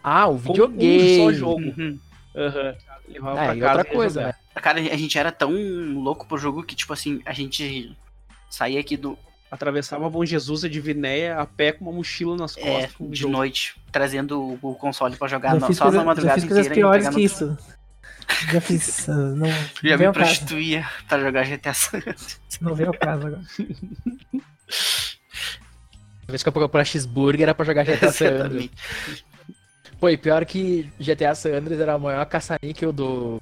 [0.03, 1.19] Ah, o Com videogame.
[1.19, 1.61] um só jogo.
[1.61, 1.99] Uhum.
[2.35, 2.75] Aham.
[3.07, 4.33] Levava Ah, pra e casa outra coisa, né?
[4.61, 7.95] Cara, a gente era tão louco pro jogo que, tipo assim, a gente
[8.49, 9.17] saía aqui do.
[9.51, 12.95] Atravessava Bom Jesus de Vinéia a pé com uma mochila nas É, costas.
[12.99, 13.33] o de jogo.
[13.33, 16.75] noite, trazendo o, console pra jogar no- só na madrugada fiz coisas inteira.
[16.87, 17.57] piores que no- isso.
[18.51, 19.09] Já fiz.
[19.09, 19.47] ah, Não,
[19.83, 20.13] Já não me caso.
[20.13, 22.39] prostituía pra jogar GTA San Andreas.
[22.61, 23.41] Não veio ao caso agora.
[26.27, 28.41] A vez que eu procurei pra Cheeseburger era pra jogar GTA San Andreas.
[28.41, 28.71] Exatamente.
[29.99, 33.41] Pô, e pior que GTA San Andreas era a maior caça-níquel do,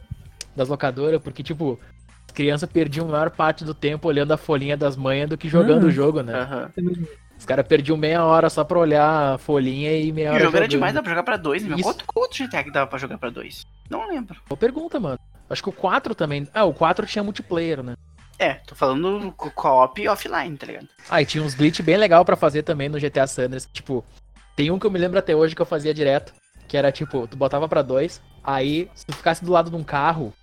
[0.56, 1.80] das locadoras, porque, tipo,
[2.26, 5.50] as crianças perdiam a maior parte do tempo olhando a folhinha das manhas do que
[5.50, 5.88] jogando Hum.
[5.88, 6.34] o jogo, né?
[6.34, 6.72] Aham.
[7.38, 10.58] Os caras perdiam meia hora só pra olhar a folhinha e meia hora o jogo
[10.58, 10.72] era jogando.
[10.72, 11.78] demais, dá pra jogar pra dois, meu?
[11.80, 13.66] Quanto, qual outro GTA que dava pra jogar pra dois?
[13.90, 14.36] Não lembro.
[14.50, 15.20] Boa pergunta, mano.
[15.50, 16.48] Acho que o 4 também.
[16.54, 17.96] Ah, o 4 tinha multiplayer, né?
[18.40, 20.88] É, tô falando co- co-op offline, tá ligado?
[21.10, 23.68] Ah, e tinha uns glitch bem legal pra fazer também no GTA San Andreas.
[23.72, 24.04] Tipo,
[24.56, 26.34] tem um que eu me lembro até hoje que eu fazia direto.
[26.68, 29.84] Que era tipo, tu botava pra dois, aí se tu ficasse do lado de um
[29.84, 30.34] carro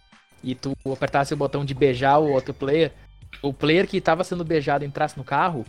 [0.42, 2.92] e tu apertasse o botão de beijar o outro player,
[3.42, 5.66] o player que tava sendo beijado entrasse no carro,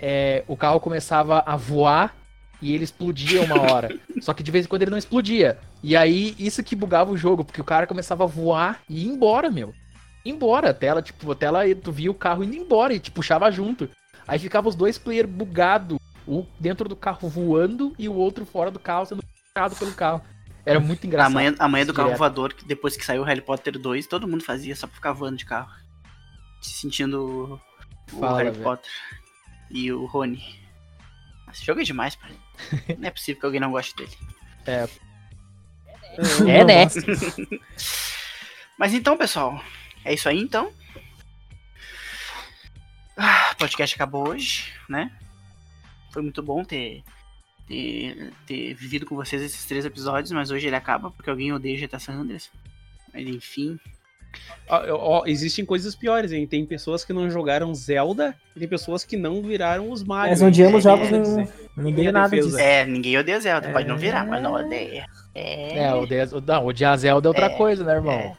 [0.00, 2.16] é, o carro começava a voar
[2.62, 3.94] e ele explodia uma hora.
[4.20, 5.58] Só que de vez em quando ele não explodia.
[5.82, 9.08] E aí, isso que bugava o jogo, porque o cara começava a voar e ir
[9.08, 9.74] embora, meu.
[10.24, 13.10] Ir embora, a tela, tipo, a tela, tu via o carro indo embora e te
[13.10, 13.88] puxava junto.
[14.26, 15.98] Aí ficava os dois players bugados,
[16.28, 20.22] um dentro do carro voando e o outro fora do carro sendo puxado pelo carro.
[20.64, 21.32] Era muito A engraçado.
[21.32, 24.28] manhã, a manhã do carro voador, que depois que saiu o Harry Potter 2, todo
[24.28, 25.70] mundo fazia só pra ficar voando de carro.
[26.60, 27.58] Se sentindo
[28.12, 28.62] o Fala, Harry velho.
[28.62, 28.90] Potter
[29.70, 30.60] e o Rony.
[31.52, 32.32] Esse jogo é demais, pai.
[32.98, 34.16] Não é possível que alguém não goste dele.
[34.66, 34.88] É,
[36.40, 36.84] Não né?
[36.84, 37.60] gosto.
[38.78, 39.62] Mas então, pessoal,
[40.04, 40.72] é isso aí então.
[43.16, 45.12] Ah, o podcast acabou hoje, né?
[46.10, 47.04] Foi muito bom ter,
[47.66, 51.86] ter, ter vivido com vocês esses três episódios, mas hoje ele acaba porque alguém odeia
[51.86, 52.50] GTA San Andreas.
[53.12, 53.78] Mas enfim.
[54.68, 56.46] Ó, ó, existem coisas piores, hein?
[56.46, 60.30] Tem pessoas que não jogaram Zelda e tem pessoas que não viraram os Mario.
[60.30, 60.48] Mas hein?
[60.48, 62.48] odiamos É, jogos, não, dizer, ninguém nada defesa.
[62.48, 62.58] disso.
[62.60, 63.68] É, ninguém odeia Zelda.
[63.70, 63.98] Pode não É.
[63.98, 65.06] virar, mas não odeia.
[65.34, 65.78] É.
[65.86, 68.12] é, odeia, não, odiar Zelda é outra É, coisa, né, irmão?
[68.12, 68.32] é.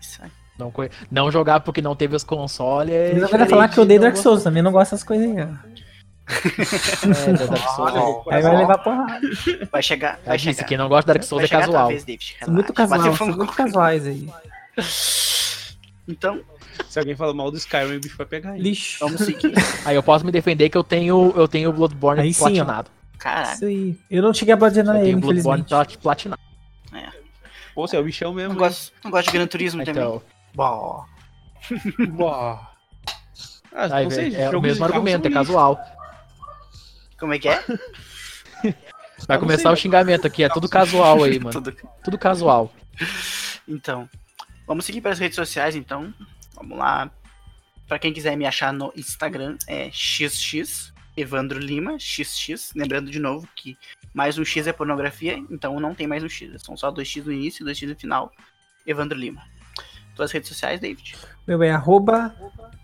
[0.00, 0.30] Isso aí.
[0.58, 0.72] Não,
[1.10, 2.92] não jogar porque não teve os consoles.
[2.94, 5.04] É Ele vai diferente falar que eu de odeio Dark Souls, também não gosto dessas
[5.04, 5.42] coisas aí.
[5.42, 5.46] ó.
[5.46, 5.90] gostar-
[7.30, 7.78] É, da Dark Souls.
[7.92, 9.20] Olha, é- Aí vai levar porrada.
[9.72, 10.18] Vai chegar.
[10.24, 10.64] Vai chegar.
[10.64, 11.88] quem não gosta de Dark Souls Vai é casual.
[11.88, 12.36] vez, David.
[12.48, 14.28] Muito casual, muito casuais aí.
[16.08, 16.40] Então,
[16.88, 18.70] Se alguém fala mal do Skyrim, o bicho vai pegar ele.
[18.70, 18.98] Lixo.
[19.00, 19.52] vamos seguir.
[19.84, 22.90] Aí eu posso me defender que eu tenho eu tenho o Bloodborne Aí sim, platinado.
[23.18, 23.52] Caralho.
[23.54, 23.96] Isso aí.
[24.10, 25.64] Eu não cheguei a platinar eu ele, tenho o Bloodborne
[26.02, 26.40] platinado.
[27.74, 28.54] Pô, você é o bichão mesmo.
[28.54, 30.02] Não gosto, não gosto de Gran Turismo também.
[30.02, 30.22] Então,
[30.54, 31.04] Bom,
[31.70, 32.06] hein?
[32.08, 32.68] Boa.
[33.72, 35.78] Ah, aí, não sei, é o mesmo argumento, é casual.
[37.18, 37.62] como é que é?
[39.28, 41.52] Vai começar sei, o xingamento aqui, é tudo casual aí, mano.
[41.62, 42.72] Tudo- Tudo casual.
[43.68, 44.08] Então,
[44.70, 46.14] vamos seguir para as redes sociais, então.
[46.54, 47.10] Vamos lá.
[47.88, 52.72] Pra quem quiser me achar no Instagram, é xx Evandro Lima, xx.
[52.76, 53.76] Lembrando de novo que
[54.14, 56.62] mais um X é pornografia, então não tem mais um X.
[56.62, 58.30] São só dois X no início e dois X no final.
[58.86, 59.42] Evandro Lima.
[60.14, 61.16] Tuas redes sociais, David.
[61.48, 62.32] Meu é arroba.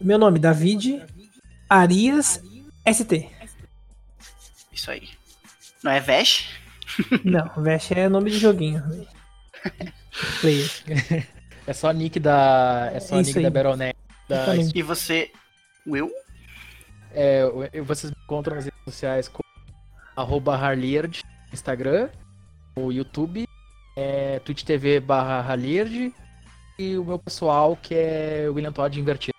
[0.01, 1.05] Meu nome, David
[1.71, 2.43] Arias
[2.85, 3.31] ST.
[4.73, 5.09] Isso aí.
[5.85, 6.49] Não é Vesh?
[7.23, 8.83] Não, Vesh é nome de joguinho.
[10.41, 11.27] Player.
[11.67, 12.91] É só nick da.
[12.95, 13.45] É só Isso nick aí.
[13.45, 13.97] da Baronet.
[14.29, 14.55] Da.
[14.57, 15.31] E você,
[15.87, 16.11] Will?
[17.17, 19.43] é, vocês me encontram nas redes sociais com
[20.15, 22.11] arroba Harliard, Instagram,
[22.77, 23.49] o YouTube,
[23.97, 26.13] é, Twitch TV barra Harliard
[26.79, 29.37] e o meu pessoal que é William Todd Invertido.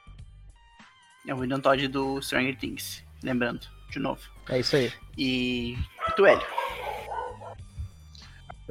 [1.27, 3.03] É o William Todd do Stranger Things.
[3.21, 4.21] Lembrando, de novo.
[4.49, 4.91] É isso aí.
[5.17, 5.77] E
[6.15, 6.45] tu, Hélio.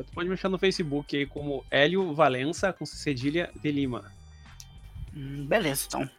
[0.05, 4.05] Tu pode me achar no Facebook aí como Hélio Valença com cedilha de Lima.
[5.14, 6.11] Hum, beleza, então.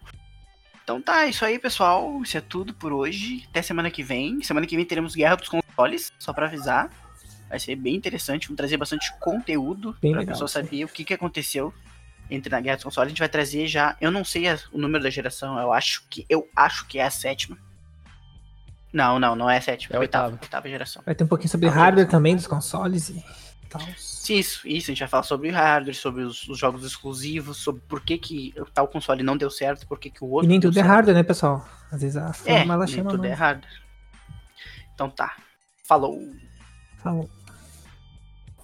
[0.83, 2.21] Então tá, isso aí, pessoal.
[2.23, 3.45] Isso é tudo por hoje.
[3.49, 4.41] Até semana que vem.
[4.41, 6.89] Semana que vem teremos Guerra dos Consoles, só pra avisar.
[7.49, 8.47] Vai ser bem interessante.
[8.47, 10.53] Vamos trazer bastante conteúdo Bem pra legal, pessoa sim.
[10.53, 11.73] saber o que, que aconteceu
[12.31, 13.07] entre na Guerra dos Consoles.
[13.07, 13.95] A gente vai trazer já.
[14.01, 15.59] Eu não sei a- o número da geração.
[15.59, 16.25] Eu acho que.
[16.29, 17.57] Eu acho que é a sétima.
[18.91, 19.93] Não, não, não é a sétima.
[19.93, 20.43] É a oitava, oitava.
[20.45, 21.03] oitava geração.
[21.05, 23.23] Vai ter um pouquinho sobre Ah, hardware também dos consoles e
[23.67, 23.81] tal.
[23.81, 28.01] Isso, isso, a gente vai falar sobre hardware, sobre os, os jogos exclusivos, sobre por
[28.01, 30.45] que, que tal console não deu certo, por que, que o outro.
[30.45, 31.67] E nem deu tudo é hardware, né, pessoal?
[31.91, 33.81] Às vezes a É, forma ela nem chama tudo é hardware.
[34.93, 35.35] Então tá.
[35.85, 36.19] Falou.
[36.97, 37.29] Falou.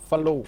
[0.10, 0.46] Falou.